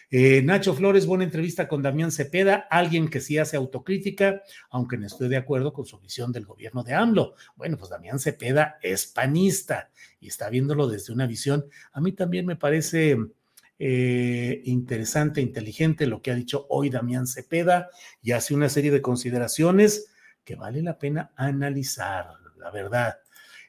Eh, 0.09 0.41
Nacho 0.43 0.73
Flores, 0.73 1.05
buena 1.05 1.25
entrevista 1.25 1.67
con 1.67 1.81
Damián 1.81 2.09
Cepeda, 2.09 2.65
alguien 2.71 3.09
que 3.09 3.19
sí 3.19 3.37
hace 3.37 3.57
autocrítica, 3.57 4.43
aunque 4.69 4.97
no 4.97 5.07
estoy 5.07 5.27
de 5.27 5.35
acuerdo 5.35 5.73
con 5.73 5.85
su 5.85 5.99
visión 5.99 6.31
del 6.31 6.45
gobierno 6.45 6.83
de 6.83 6.93
AMLO. 6.93 7.35
Bueno, 7.57 7.75
pues 7.77 7.89
Damián 7.89 8.17
Cepeda 8.17 8.77
es 8.81 9.07
panista 9.07 9.91
y 10.21 10.29
está 10.29 10.49
viéndolo 10.49 10.87
desde 10.87 11.11
una 11.11 11.27
visión. 11.27 11.65
A 11.91 11.99
mí 11.99 12.13
también 12.13 12.45
me 12.45 12.55
parece 12.55 13.17
eh, 13.77 14.61
interesante, 14.63 15.41
inteligente 15.41 16.07
lo 16.07 16.21
que 16.21 16.31
ha 16.31 16.35
dicho 16.35 16.65
hoy 16.69 16.89
Damián 16.89 17.27
Cepeda 17.27 17.89
y 18.21 18.31
hace 18.31 18.53
una 18.53 18.69
serie 18.69 18.91
de 18.91 19.01
consideraciones 19.01 20.13
que 20.47 20.55
vale 20.55 20.81
la 20.81 20.97
pena 20.97 21.33
analizar, 21.35 22.29
la 22.57 22.71
verdad. 22.71 23.17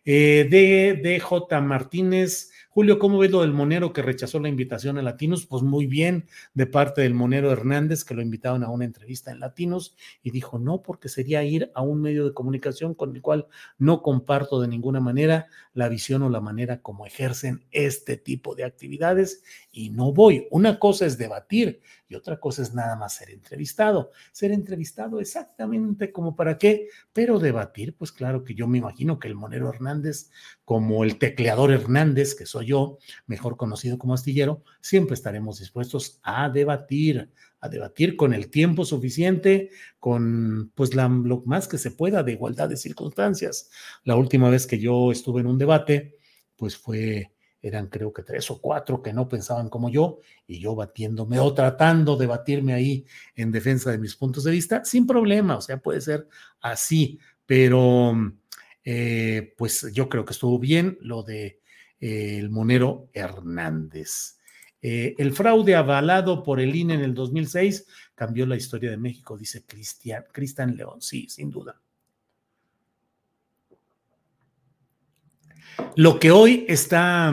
Eh, 0.04 0.46
de 0.48 1.00
DJ 1.02 1.60
Martínez, 1.60 2.52
Julio, 2.68 3.00
¿cómo 3.00 3.18
ves 3.18 3.32
lo 3.32 3.40
del 3.40 3.52
Monero 3.52 3.92
que 3.92 4.00
rechazó 4.00 4.38
la 4.38 4.48
invitación 4.48 4.96
a 4.96 5.02
Latinos? 5.02 5.44
Pues 5.44 5.64
muy 5.64 5.88
bien, 5.88 6.28
de 6.54 6.66
parte 6.66 7.00
del 7.02 7.14
Monero 7.14 7.50
Hernández, 7.50 8.04
que 8.04 8.14
lo 8.14 8.22
invitaron 8.22 8.62
a 8.62 8.70
una 8.70 8.84
entrevista 8.84 9.32
en 9.32 9.40
Latinos 9.40 9.96
y 10.22 10.30
dijo 10.30 10.60
no, 10.60 10.80
porque 10.80 11.08
sería 11.08 11.42
ir 11.42 11.72
a 11.74 11.82
un 11.82 12.00
medio 12.00 12.24
de 12.24 12.32
comunicación 12.32 12.94
con 12.94 13.16
el 13.16 13.22
cual 13.22 13.48
no 13.78 14.00
comparto 14.00 14.60
de 14.60 14.68
ninguna 14.68 15.00
manera 15.00 15.48
la 15.74 15.88
visión 15.88 16.22
o 16.22 16.30
la 16.30 16.40
manera 16.40 16.80
como 16.80 17.04
ejercen 17.04 17.64
este 17.72 18.16
tipo 18.16 18.54
de 18.54 18.62
actividades 18.62 19.42
y 19.78 19.90
no 19.90 20.12
voy. 20.12 20.48
Una 20.50 20.80
cosa 20.80 21.06
es 21.06 21.18
debatir 21.18 21.80
y 22.08 22.16
otra 22.16 22.40
cosa 22.40 22.62
es 22.62 22.74
nada 22.74 22.96
más 22.96 23.14
ser 23.14 23.30
entrevistado. 23.30 24.10
Ser 24.32 24.50
entrevistado 24.50 25.20
exactamente 25.20 26.10
como 26.10 26.34
para 26.34 26.58
qué, 26.58 26.88
pero 27.12 27.38
debatir, 27.38 27.94
pues 27.96 28.10
claro 28.10 28.42
que 28.42 28.56
yo 28.56 28.66
me 28.66 28.78
imagino 28.78 29.20
que 29.20 29.28
el 29.28 29.36
Monero 29.36 29.72
Hernández, 29.72 30.32
como 30.64 31.04
el 31.04 31.16
tecleador 31.18 31.70
Hernández, 31.70 32.34
que 32.34 32.44
soy 32.44 32.66
yo, 32.66 32.98
mejor 33.28 33.56
conocido 33.56 33.98
como 33.98 34.14
astillero, 34.14 34.64
siempre 34.80 35.14
estaremos 35.14 35.60
dispuestos 35.60 36.18
a 36.24 36.48
debatir, 36.48 37.30
a 37.60 37.68
debatir 37.68 38.16
con 38.16 38.34
el 38.34 38.50
tiempo 38.50 38.84
suficiente, 38.84 39.70
con 40.00 40.72
pues 40.74 40.96
la, 40.96 41.06
lo 41.08 41.44
más 41.46 41.68
que 41.68 41.78
se 41.78 41.92
pueda 41.92 42.24
de 42.24 42.32
igualdad 42.32 42.68
de 42.68 42.76
circunstancias. 42.76 43.70
La 44.02 44.16
última 44.16 44.50
vez 44.50 44.66
que 44.66 44.80
yo 44.80 45.12
estuve 45.12 45.40
en 45.40 45.46
un 45.46 45.58
debate, 45.58 46.16
pues 46.56 46.76
fue 46.76 47.30
eran 47.61 47.88
creo 47.88 48.12
que 48.12 48.23
tres 48.23 48.51
o 48.51 48.61
cuatro 48.61 49.03
que 49.03 49.12
no 49.12 49.29
pensaban 49.29 49.68
como 49.68 49.90
yo, 49.90 50.21
y 50.47 50.59
yo 50.59 50.75
batiéndome 50.75 51.38
o 51.38 51.53
tratando 51.55 52.16
de 52.16 52.27
batirme 52.27 52.73
ahí 52.73 53.05
en 53.35 53.51
defensa 53.51 53.90
de 53.90 53.99
mis 53.99 54.16
puntos 54.16 54.44
de 54.44 54.53
vista, 54.53 54.85
sin 54.85 55.07
problema, 55.07 55.57
o 55.57 55.61
sea, 55.61 55.79
puede 55.79 56.01
ser 56.01 56.29
así, 56.61 57.18
pero 57.47 58.14
eh, 58.85 59.55
pues 59.57 59.90
yo 59.92 60.09
creo 60.09 60.25
que 60.25 60.33
estuvo 60.33 60.59
bien 60.59 60.99
lo 61.01 61.23
de 61.23 61.61
eh, 62.01 62.38
el 62.38 62.51
monero 62.51 63.11
Hernández. 63.12 64.38
Eh, 64.81 65.14
el 65.18 65.33
fraude 65.33 65.75
avalado 65.75 66.44
por 66.44 66.61
el 66.61 66.75
INE 66.75 66.94
en 66.94 67.01
el 67.01 67.14
2006 67.14 67.87
cambió 68.14 68.47
la 68.47 68.57
historia 68.57 68.90
de 68.90 68.97
México, 68.97 69.37
dice 69.37 69.64
Cristian, 69.66 70.25
Cristian 70.33 70.77
León, 70.77 71.03
sí, 71.03 71.29
sin 71.29 71.51
duda. 71.51 71.81
Lo 75.96 76.18
que 76.18 76.31
hoy 76.31 76.64
está 76.68 77.33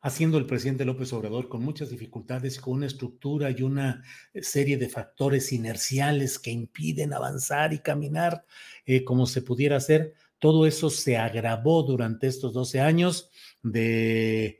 haciendo 0.00 0.36
el 0.36 0.46
presidente 0.46 0.84
López 0.84 1.12
Obrador 1.12 1.48
con 1.48 1.62
muchas 1.62 1.90
dificultades, 1.90 2.60
con 2.60 2.74
una 2.74 2.86
estructura 2.86 3.50
y 3.50 3.62
una 3.62 4.02
serie 4.34 4.76
de 4.76 4.88
factores 4.88 5.52
inerciales 5.52 6.38
que 6.38 6.50
impiden 6.50 7.12
avanzar 7.12 7.72
y 7.72 7.78
caminar 7.78 8.44
eh, 8.84 9.04
como 9.04 9.26
se 9.26 9.42
pudiera 9.42 9.76
hacer, 9.76 10.14
todo 10.38 10.66
eso 10.66 10.90
se 10.90 11.16
agravó 11.16 11.84
durante 11.84 12.26
estos 12.26 12.52
12 12.52 12.80
años 12.80 13.30
de 13.62 14.58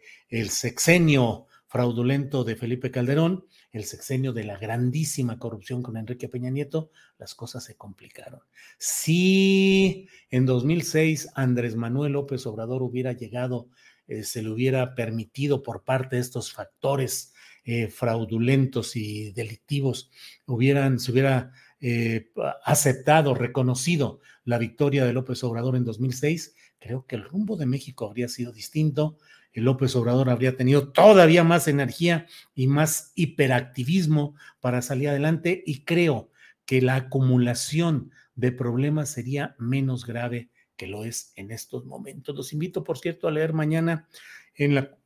sexenio 0.49 1.49
fraudulento 1.67 2.45
de 2.45 2.55
Felipe 2.55 2.91
Calderón, 2.91 3.47
el 3.73 3.85
sexenio 3.85 4.33
de 4.33 4.45
la 4.45 4.59
grandísima 4.59 5.39
corrupción 5.39 5.83
con 5.83 5.97
Enrique 5.97 6.29
Peña 6.29 6.51
Nieto, 6.51 6.91
las 7.19 7.35
cosas 7.35 7.65
se 7.65 7.77
complicaron. 7.77 8.41
Si 8.79 10.09
en 10.31 10.45
2006 10.45 11.31
Andrés 11.35 11.75
Manuel 11.75 12.13
López 12.13 12.47
Obrador 12.47 12.83
hubiera 12.83 13.13
llegado, 13.13 13.69
eh, 14.07 14.25
se 14.25 14.43
le 14.43 14.51
hubiera 14.51 14.95
permitido 14.95 15.63
por 15.63 15.85
parte 15.85 16.17
de 16.17 16.23
estos 16.23 16.53
factores 16.53 17.33
eh, 17.65 17.89
fraudulentos 17.89 18.95
y 18.97 19.33
delictivos, 19.33 20.11
hubieran, 20.47 20.99
se 20.99 21.13
hubiera 21.13 21.53
eh, 21.81 22.31
aceptado, 22.65 23.35
reconocido 23.35 24.21
la 24.45 24.59
victoria 24.59 25.05
de 25.05 25.13
López 25.13 25.43
Obrador 25.45 25.77
en 25.77 25.85
2006, 25.85 26.55
creo 26.79 27.07
que 27.07 27.17
el 27.17 27.25
rumbo 27.25 27.57
de 27.57 27.67
México 27.67 28.07
habría 28.07 28.29
sido 28.29 28.53
distinto 28.53 29.17
López 29.61 29.95
Obrador 29.97 30.31
habría 30.31 30.57
tenido 30.57 30.88
todavía 30.88 31.45
más 31.45 31.69
energía 31.69 32.27
y 32.55 32.67
más 32.67 33.12
hiperactivismo 33.15 34.35
para 34.61 34.83
salir 34.83 35.09
adelante 35.09 35.62
y 35.67 35.85
creo 35.85 36.31
que 36.65 36.81
la 36.81 36.97
acumulación 36.97 38.11
de 38.35 38.53
problemas 38.53 39.11
sería 39.11 39.55
menos 39.59 40.07
grave 40.07 40.51
que 40.77 40.87
lo 40.87 41.05
es 41.05 41.33
en 41.37 41.51
estos 41.51 41.85
momentos. 41.85 42.35
Los 42.35 42.53
invito, 42.53 42.83
por 42.83 42.99
cierto, 42.99 43.29
a 43.29 43.31
leer 43.31 43.53
mañana 43.53 44.09
en 44.55 44.75
la, 44.75 44.97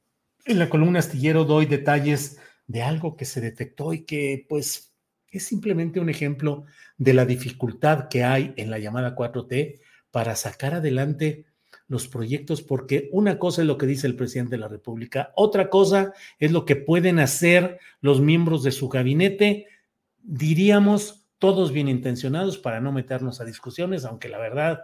en 0.44 0.58
la 0.58 0.68
columna 0.68 1.00
astillero, 1.00 1.44
doy 1.44 1.66
detalles 1.66 2.38
de 2.66 2.82
algo 2.82 3.16
que 3.16 3.24
se 3.24 3.40
detectó 3.40 3.92
y 3.92 4.04
que 4.04 4.46
pues 4.48 4.94
es 5.30 5.44
simplemente 5.44 6.00
un 6.00 6.08
ejemplo 6.08 6.64
de 6.96 7.14
la 7.14 7.26
dificultad 7.26 8.08
que 8.08 8.24
hay 8.24 8.54
en 8.56 8.70
la 8.70 8.78
llamada 8.78 9.14
4T 9.14 9.80
para 10.10 10.34
sacar 10.36 10.74
adelante 10.74 11.46
los 11.88 12.08
proyectos, 12.08 12.62
porque 12.62 13.08
una 13.12 13.38
cosa 13.38 13.62
es 13.62 13.66
lo 13.66 13.78
que 13.78 13.86
dice 13.86 14.06
el 14.06 14.16
presidente 14.16 14.52
de 14.52 14.60
la 14.60 14.68
República, 14.68 15.32
otra 15.36 15.70
cosa 15.70 16.12
es 16.38 16.52
lo 16.52 16.64
que 16.64 16.76
pueden 16.76 17.18
hacer 17.18 17.78
los 18.00 18.20
miembros 18.20 18.62
de 18.62 18.72
su 18.72 18.88
gabinete, 18.88 19.66
diríamos 20.22 21.26
todos 21.38 21.72
bien 21.72 21.88
intencionados 21.88 22.58
para 22.58 22.80
no 22.80 22.92
meternos 22.92 23.40
a 23.40 23.44
discusiones, 23.44 24.04
aunque 24.04 24.28
la 24.28 24.38
verdad 24.38 24.80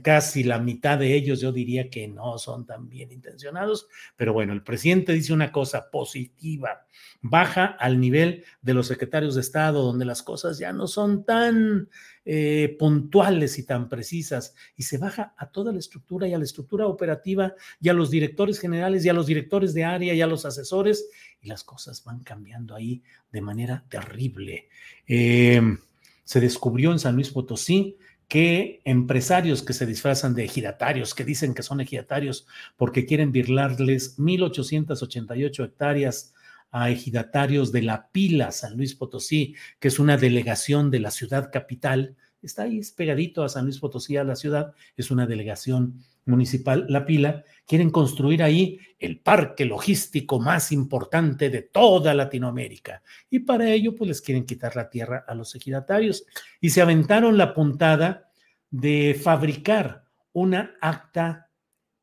casi 0.00 0.44
la 0.44 0.58
mitad 0.58 0.98
de 0.98 1.14
ellos 1.14 1.40
yo 1.40 1.52
diría 1.52 1.90
que 1.90 2.06
no 2.08 2.38
son 2.38 2.64
tan 2.64 2.88
bien 2.88 3.10
intencionados, 3.10 3.88
pero 4.16 4.32
bueno, 4.32 4.52
el 4.52 4.62
presidente 4.62 5.12
dice 5.12 5.32
una 5.32 5.50
cosa 5.50 5.90
positiva, 5.90 6.86
baja 7.20 7.66
al 7.66 8.00
nivel 8.00 8.44
de 8.62 8.74
los 8.74 8.86
secretarios 8.86 9.34
de 9.34 9.40
Estado, 9.40 9.82
donde 9.82 10.04
las 10.04 10.22
cosas 10.22 10.58
ya 10.58 10.72
no 10.72 10.86
son 10.86 11.24
tan 11.24 11.88
eh, 12.24 12.76
puntuales 12.78 13.58
y 13.58 13.66
tan 13.66 13.88
precisas, 13.88 14.54
y 14.76 14.84
se 14.84 14.98
baja 14.98 15.34
a 15.36 15.50
toda 15.50 15.72
la 15.72 15.80
estructura 15.80 16.28
y 16.28 16.34
a 16.34 16.38
la 16.38 16.44
estructura 16.44 16.86
operativa 16.86 17.54
y 17.80 17.88
a 17.88 17.92
los 17.92 18.10
directores 18.10 18.60
generales 18.60 19.04
y 19.04 19.08
a 19.08 19.14
los 19.14 19.26
directores 19.26 19.74
de 19.74 19.84
área 19.84 20.14
y 20.14 20.22
a 20.22 20.26
los 20.26 20.44
asesores, 20.46 21.08
y 21.40 21.48
las 21.48 21.64
cosas 21.64 22.04
van 22.04 22.20
cambiando 22.20 22.74
ahí 22.74 23.02
de 23.32 23.40
manera 23.40 23.84
terrible. 23.88 24.68
Eh, 25.06 25.60
se 26.24 26.40
descubrió 26.40 26.92
en 26.92 26.98
San 26.98 27.14
Luis 27.14 27.30
Potosí 27.30 27.98
que 28.28 28.80
empresarios 28.84 29.62
que 29.62 29.72
se 29.72 29.86
disfrazan 29.86 30.34
de 30.34 30.44
ejidatarios, 30.44 31.14
que 31.14 31.24
dicen 31.24 31.54
que 31.54 31.62
son 31.62 31.80
ejidatarios 31.80 32.46
porque 32.76 33.06
quieren 33.06 33.32
virlarles 33.32 34.18
1.888 34.18 35.64
hectáreas 35.64 36.34
a 36.70 36.90
ejidatarios 36.90 37.70
de 37.70 37.82
La 37.82 38.08
Pila, 38.10 38.50
San 38.50 38.76
Luis 38.76 38.94
Potosí, 38.94 39.54
que 39.78 39.88
es 39.88 39.98
una 39.98 40.16
delegación 40.16 40.90
de 40.90 41.00
la 41.00 41.10
ciudad 41.10 41.50
capital, 41.52 42.16
está 42.40 42.62
ahí 42.62 42.80
pegadito 42.96 43.44
a 43.44 43.48
San 43.48 43.64
Luis 43.64 43.78
Potosí, 43.78 44.16
a 44.16 44.24
la 44.24 44.36
ciudad, 44.36 44.72
es 44.96 45.10
una 45.10 45.26
delegación 45.26 46.02
municipal, 46.24 46.86
La 46.88 47.04
Pila, 47.04 47.44
quieren 47.66 47.90
construir 47.90 48.42
ahí 48.42 48.78
el 48.98 49.20
parque 49.20 49.64
logístico 49.64 50.40
más 50.40 50.72
importante 50.72 51.50
de 51.50 51.62
toda 51.62 52.14
Latinoamérica. 52.14 53.02
Y 53.30 53.40
para 53.40 53.70
ello, 53.70 53.94
pues 53.94 54.08
les 54.08 54.20
quieren 54.20 54.44
quitar 54.44 54.76
la 54.76 54.88
tierra 54.88 55.24
a 55.26 55.34
los 55.34 55.54
ejidatarios. 55.54 56.24
Y 56.60 56.70
se 56.70 56.82
aventaron 56.82 57.36
la 57.36 57.54
puntada 57.54 58.30
de 58.70 59.18
fabricar 59.20 60.04
una 60.32 60.74
acta 60.80 61.50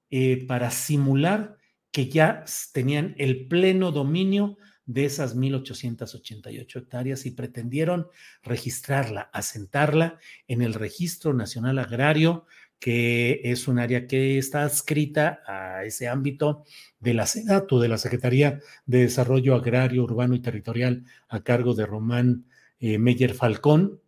eh, 0.09 0.45
para 0.47 0.71
simular 0.71 1.57
que 1.91 2.09
ya 2.09 2.45
tenían 2.73 3.15
el 3.17 3.47
pleno 3.47 3.91
dominio 3.91 4.57
de 4.89 5.05
esas 5.05 5.37
1.888 5.37 6.75
hectáreas 6.77 7.27
y 7.27 7.31
pretendieron 7.31 8.07
registrarla, 8.41 9.29
asentarla 9.31 10.17
en 10.47 10.63
el 10.63 10.73
Registro 10.73 11.31
Nacional 11.35 11.77
Agrario, 11.77 12.47
que 12.79 13.41
es 13.43 13.67
un 13.67 13.77
área 13.77 14.07
que 14.07 14.37
está 14.37 14.63
adscrita 14.63 15.41
a 15.45 15.83
ese 15.83 16.07
ámbito 16.07 16.63
de 16.99 17.13
la 17.13 17.27
SEDATU, 17.27 17.79
de 17.79 17.89
la 17.89 17.97
Secretaría 17.97 18.61
de 18.85 18.99
Desarrollo 18.99 19.55
Agrario, 19.55 20.03
Urbano 20.03 20.33
y 20.33 20.39
Territorial, 20.39 21.05
a 21.27 21.43
cargo 21.43 21.73
de 21.73 21.85
Román 21.85 22.45
eh, 22.79 22.97
Meyer 22.97 23.33
Falcón. 23.33 24.01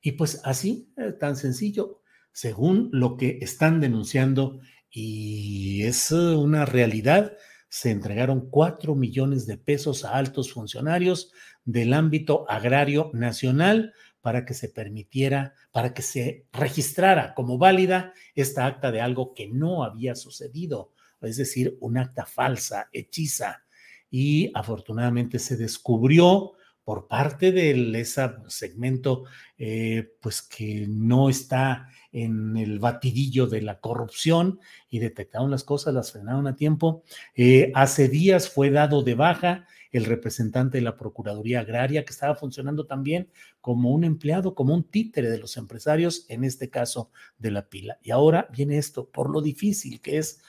Y 0.00 0.12
pues 0.12 0.40
así, 0.44 0.92
eh, 0.96 1.12
tan 1.12 1.36
sencillo, 1.36 2.00
según 2.32 2.90
lo 2.92 3.16
que 3.16 3.38
están 3.40 3.80
denunciando, 3.80 4.60
y 4.90 5.84
es 5.84 6.10
una 6.10 6.66
realidad, 6.66 7.36
se 7.68 7.90
entregaron 7.90 8.50
cuatro 8.50 8.94
millones 8.94 9.46
de 9.46 9.56
pesos 9.56 10.04
a 10.04 10.16
altos 10.16 10.52
funcionarios 10.52 11.32
del 11.64 11.94
ámbito 11.94 12.44
agrario 12.50 13.10
nacional 13.14 13.94
para 14.22 14.44
que 14.46 14.54
se 14.54 14.68
permitiera, 14.68 15.54
para 15.72 15.92
que 15.92 16.00
se 16.00 16.46
registrara 16.52 17.34
como 17.34 17.58
válida 17.58 18.14
esta 18.34 18.64
acta 18.64 18.90
de 18.90 19.00
algo 19.00 19.34
que 19.34 19.48
no 19.48 19.84
había 19.84 20.14
sucedido, 20.14 20.92
es 21.20 21.36
decir, 21.36 21.76
un 21.80 21.98
acta 21.98 22.24
falsa, 22.24 22.88
hechiza. 22.92 23.64
Y 24.10 24.50
afortunadamente 24.54 25.38
se 25.38 25.56
descubrió 25.56 26.52
por 26.84 27.06
parte 27.06 27.52
de 27.52 28.00
ese 28.00 28.30
segmento, 28.48 29.24
eh, 29.56 30.12
pues 30.20 30.42
que 30.42 30.86
no 30.88 31.28
está 31.28 31.88
en 32.10 32.56
el 32.56 32.78
batidillo 32.78 33.46
de 33.46 33.62
la 33.62 33.80
corrupción 33.80 34.60
y 34.90 34.98
detectaron 34.98 35.50
las 35.50 35.64
cosas, 35.64 35.94
las 35.94 36.12
frenaron 36.12 36.46
a 36.46 36.56
tiempo. 36.56 37.04
Eh, 37.34 37.72
hace 37.74 38.08
días 38.08 38.48
fue 38.48 38.70
dado 38.70 39.02
de 39.02 39.14
baja 39.14 39.66
el 39.92 40.06
representante 40.06 40.78
de 40.78 40.82
la 40.82 40.96
Procuraduría 40.96 41.60
Agraria, 41.60 42.04
que 42.04 42.12
estaba 42.12 42.34
funcionando 42.34 42.86
también 42.86 43.28
como 43.60 43.90
un 43.90 44.04
empleado, 44.04 44.54
como 44.54 44.74
un 44.74 44.84
títere 44.84 45.30
de 45.30 45.38
los 45.38 45.56
empresarios, 45.56 46.24
en 46.28 46.44
este 46.44 46.70
caso 46.70 47.10
de 47.38 47.50
la 47.50 47.68
pila. 47.68 47.98
Y 48.02 48.10
ahora 48.10 48.48
viene 48.50 48.78
esto, 48.78 49.08
por 49.08 49.30
lo 49.30 49.42
difícil 49.42 50.00
que 50.00 50.18
es 50.18 50.40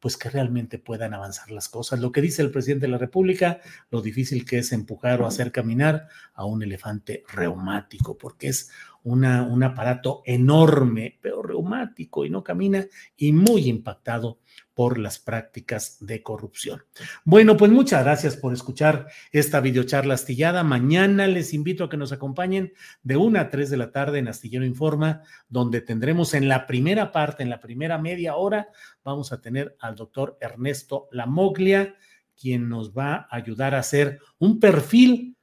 pues 0.00 0.16
que 0.16 0.30
realmente 0.30 0.78
puedan 0.78 1.14
avanzar 1.14 1.50
las 1.50 1.68
cosas. 1.68 2.00
Lo 2.00 2.12
que 2.12 2.20
dice 2.20 2.42
el 2.42 2.50
presidente 2.50 2.86
de 2.86 2.92
la 2.92 2.98
República, 2.98 3.60
lo 3.90 4.02
difícil 4.02 4.44
que 4.44 4.58
es 4.58 4.72
empujar 4.72 5.22
o 5.22 5.26
hacer 5.26 5.52
caminar 5.52 6.08
a 6.34 6.44
un 6.44 6.62
elefante 6.62 7.24
reumático, 7.32 8.18
porque 8.18 8.48
es 8.48 8.70
una, 9.02 9.42
un 9.42 9.62
aparato 9.62 10.22
enorme, 10.26 11.18
pero 11.20 11.42
reumático 11.42 12.24
y 12.24 12.30
no 12.30 12.42
camina 12.42 12.86
y 13.16 13.32
muy 13.32 13.68
impactado 13.68 14.40
por 14.74 14.98
las 14.98 15.18
prácticas 15.18 15.96
de 16.00 16.22
corrupción. 16.22 16.84
Bueno, 17.24 17.56
pues 17.56 17.72
muchas 17.72 18.04
gracias 18.04 18.36
por 18.36 18.52
escuchar 18.52 19.06
esta 19.32 19.60
videocharla 19.60 20.14
astillada. 20.14 20.62
Mañana 20.64 21.26
les 21.26 21.54
invito 21.54 21.84
a 21.84 21.88
que 21.88 21.96
nos 21.96 22.12
acompañen 22.12 22.74
de 23.02 23.16
una 23.16 23.40
a 23.40 23.50
tres 23.50 23.70
de 23.70 23.78
la 23.78 23.90
tarde 23.90 24.18
en 24.18 24.28
Astillero 24.28 24.66
Informa, 24.66 25.22
donde 25.48 25.80
tendremos 25.80 26.34
en 26.34 26.48
la 26.48 26.66
primera 26.66 27.10
parte, 27.10 27.42
en 27.42 27.48
la 27.50 27.60
primera 27.60 27.96
media 27.96 28.36
hora, 28.36 28.68
vamos 29.02 29.32
a 29.32 29.40
tener 29.40 29.76
al 29.80 29.96
doctor 29.96 30.36
Ernesto 30.40 31.08
Lamoglia, 31.10 31.96
quien 32.38 32.68
nos 32.68 32.92
va 32.92 33.14
a 33.14 33.36
ayudar 33.36 33.74
a 33.74 33.78
hacer 33.78 34.20
un 34.38 34.60
perfil 34.60 35.36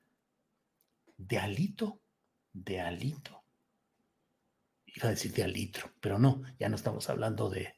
de 1.17 1.39
alito, 1.39 1.99
de 2.53 2.79
alito. 2.79 3.43
Iba 4.95 5.07
a 5.07 5.11
decir 5.11 5.33
de 5.33 5.43
alitro, 5.43 5.91
pero 5.99 6.19
no, 6.19 6.43
ya 6.59 6.69
no 6.69 6.75
estamos 6.75 7.09
hablando 7.09 7.49
de, 7.49 7.73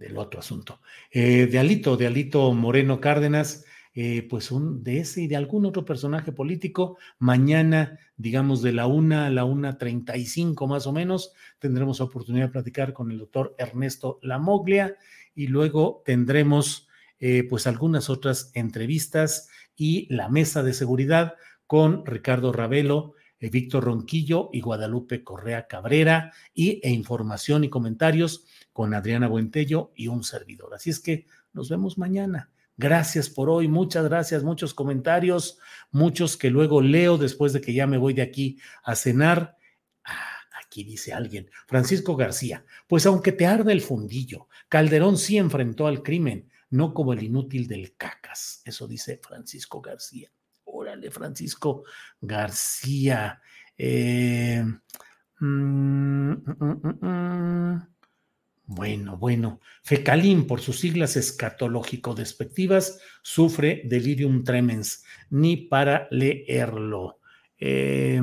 del 0.00 0.16
otro 0.16 0.40
asunto. 0.40 0.80
Eh, 1.12 1.46
de 1.46 1.58
Alito, 1.58 1.96
de 1.96 2.06
Alito 2.06 2.52
Moreno 2.54 3.00
Cárdenas, 3.00 3.64
eh, 3.92 4.26
pues 4.28 4.50
un, 4.50 4.82
de 4.82 5.00
ese 5.00 5.22
y 5.22 5.26
de 5.28 5.36
algún 5.36 5.66
otro 5.66 5.84
personaje 5.84 6.32
político. 6.32 6.96
Mañana, 7.18 7.98
digamos, 8.16 8.62
de 8.62 8.72
la 8.72 8.86
una 8.86 9.26
a 9.26 9.30
la 9.30 9.44
una 9.44 9.76
treinta 9.76 10.16
y 10.16 10.24
cinco 10.24 10.66
más 10.66 10.86
o 10.86 10.92
menos, 10.92 11.32
tendremos 11.58 12.00
oportunidad 12.00 12.46
de 12.46 12.52
platicar 12.52 12.92
con 12.94 13.10
el 13.10 13.18
doctor 13.18 13.54
Ernesto 13.58 14.18
Lamoglia 14.22 14.96
y 15.34 15.48
luego 15.48 16.02
tendremos 16.04 16.88
eh, 17.18 17.44
pues 17.48 17.66
algunas 17.66 18.08
otras 18.08 18.50
entrevistas 18.54 19.50
y 19.76 20.12
la 20.12 20.30
mesa 20.30 20.62
de 20.62 20.72
seguridad 20.72 21.34
con 21.66 22.06
Ricardo 22.06 22.52
Ravelo, 22.52 23.14
Víctor 23.48 23.84
Ronquillo 23.84 24.50
y 24.52 24.60
Guadalupe 24.60 25.24
Correa 25.24 25.66
Cabrera 25.66 26.32
y 26.52 26.80
e 26.82 26.90
información 26.90 27.64
y 27.64 27.70
comentarios 27.70 28.44
con 28.80 28.94
Adriana 28.94 29.28
Buentello 29.28 29.92
y 29.94 30.08
un 30.08 30.24
servidor. 30.24 30.72
Así 30.72 30.88
es 30.88 31.00
que 31.00 31.26
nos 31.52 31.68
vemos 31.68 31.98
mañana. 31.98 32.50
Gracias 32.78 33.28
por 33.28 33.50
hoy, 33.50 33.68
muchas 33.68 34.04
gracias, 34.04 34.42
muchos 34.42 34.72
comentarios, 34.72 35.58
muchos 35.90 36.38
que 36.38 36.48
luego 36.48 36.80
leo 36.80 37.18
después 37.18 37.52
de 37.52 37.60
que 37.60 37.74
ya 37.74 37.86
me 37.86 37.98
voy 37.98 38.14
de 38.14 38.22
aquí 38.22 38.58
a 38.82 38.96
cenar. 38.96 39.58
Ah, 40.02 40.40
aquí 40.64 40.82
dice 40.82 41.12
alguien, 41.12 41.50
Francisco 41.66 42.16
García, 42.16 42.64
pues 42.88 43.04
aunque 43.04 43.32
te 43.32 43.44
arde 43.44 43.70
el 43.70 43.82
fundillo, 43.82 44.48
Calderón 44.70 45.18
sí 45.18 45.36
enfrentó 45.36 45.86
al 45.86 46.02
crimen, 46.02 46.48
no 46.70 46.94
como 46.94 47.12
el 47.12 47.22
inútil 47.22 47.68
del 47.68 47.94
cacas. 47.98 48.62
Eso 48.64 48.88
dice 48.88 49.20
Francisco 49.22 49.82
García. 49.82 50.32
Órale, 50.64 51.10
Francisco 51.10 51.84
García. 52.18 53.42
Eh, 53.76 54.64
mm, 55.38 56.32
mm, 56.32 56.98
mm, 57.02 57.90
bueno, 58.70 59.16
bueno. 59.16 59.60
Fecalín, 59.82 60.46
por 60.46 60.60
sus 60.60 60.78
siglas 60.78 61.16
escatológico-despectivas, 61.16 63.00
sufre 63.20 63.82
delirium 63.84 64.44
tremens, 64.44 65.04
ni 65.28 65.56
para 65.56 66.06
leerlo. 66.12 67.18
Eh, 67.58 68.22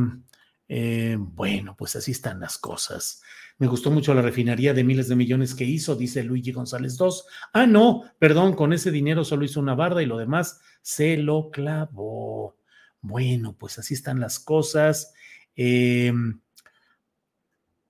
eh, 0.69 1.17
bueno, 1.19 1.75
pues 1.77 1.97
así 1.97 2.11
están 2.11 2.39
las 2.39 2.57
cosas. 2.57 3.21
Me 3.57 3.67
gustó 3.67 3.91
mucho 3.91 4.13
la 4.13 4.21
refinería 4.21 4.73
de 4.73 4.85
miles 4.85 5.09
de 5.09 5.17
millones 5.17 5.53
que 5.53 5.65
hizo, 5.65 5.97
dice 5.97 6.23
Luigi 6.23 6.53
González 6.53 6.95
II. 6.97 7.09
Ah, 7.51 7.67
no, 7.67 8.03
perdón, 8.17 8.53
con 8.53 8.71
ese 8.71 8.89
dinero 8.89 9.25
solo 9.25 9.43
hizo 9.43 9.59
una 9.59 9.75
barda 9.75 10.01
y 10.01 10.05
lo 10.05 10.17
demás 10.17 10.61
se 10.81 11.17
lo 11.17 11.49
clavó. 11.51 12.55
Bueno, 13.01 13.57
pues 13.57 13.79
así 13.79 13.95
están 13.95 14.21
las 14.21 14.39
cosas. 14.39 15.13
Eh, 15.57 16.13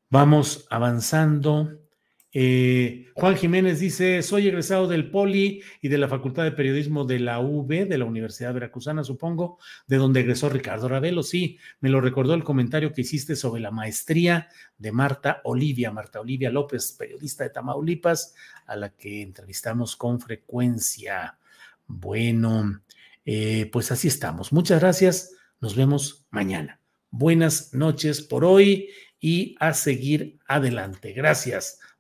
vamos 0.10 0.65
avanzando. 0.72 1.87
Eh, 2.39 3.08
Juan 3.15 3.36
Jiménez 3.36 3.80
dice, 3.80 4.21
soy 4.21 4.47
egresado 4.47 4.88
del 4.88 5.10
Poli 5.10 5.63
y 5.82 5.88
de 5.88 5.97
la 5.97 6.08
Facultad 6.08 6.43
de 6.43 6.52
Periodismo 6.52 7.04
de 7.04 7.17
la 7.17 7.39
UB, 7.39 7.88
de 7.88 7.97
la 7.97 8.06
Universidad 8.06 8.54
Veracruzana, 8.54 9.04
supongo, 9.04 9.58
de 9.88 9.97
donde 9.97 10.19
egresó 10.19 10.47
Ricardo 10.47 10.88
Ravelo. 10.88 11.23
Sí, 11.23 11.58
me 11.80 11.89
lo 11.89 12.00
recordó 12.00 12.36
el 12.36 12.43
comentario 12.43 12.93
que 12.93 13.02
hiciste 13.02 13.36
sobre 13.36 13.60
la 13.60 13.71
maestría 13.71 14.50
de 14.78 14.91
Marta 14.91 15.41
Olivia, 15.45 15.89
Marta 15.89 16.19
Olivia 16.19 16.52
López, 16.52 16.91
periodista 16.91 17.43
de 17.43 17.50
Tamaulipas, 17.50 18.36
a 18.67 18.76
la 18.76 18.89
que 18.89 19.23
entrevistamos 19.23 19.95
con 19.95 20.19
frecuencia. 20.19 21.39
Bueno, 21.88 22.84
eh, 23.26 23.67
pues 23.73 23.91
así 23.91 24.10
estamos. 24.10 24.54
Muchas 24.54 24.80
gracias. 24.80 25.32
Nos 25.60 25.76
vemos 25.76 26.28
mañana. 26.30 26.80
Buenas 27.10 27.73
noches 27.73 28.21
por 28.21 28.45
hoy 28.45 28.89
y 29.19 29.56
a 29.60 29.73
seguir 29.73 30.38
adelante. 30.47 31.13
Gracias. 31.13 31.80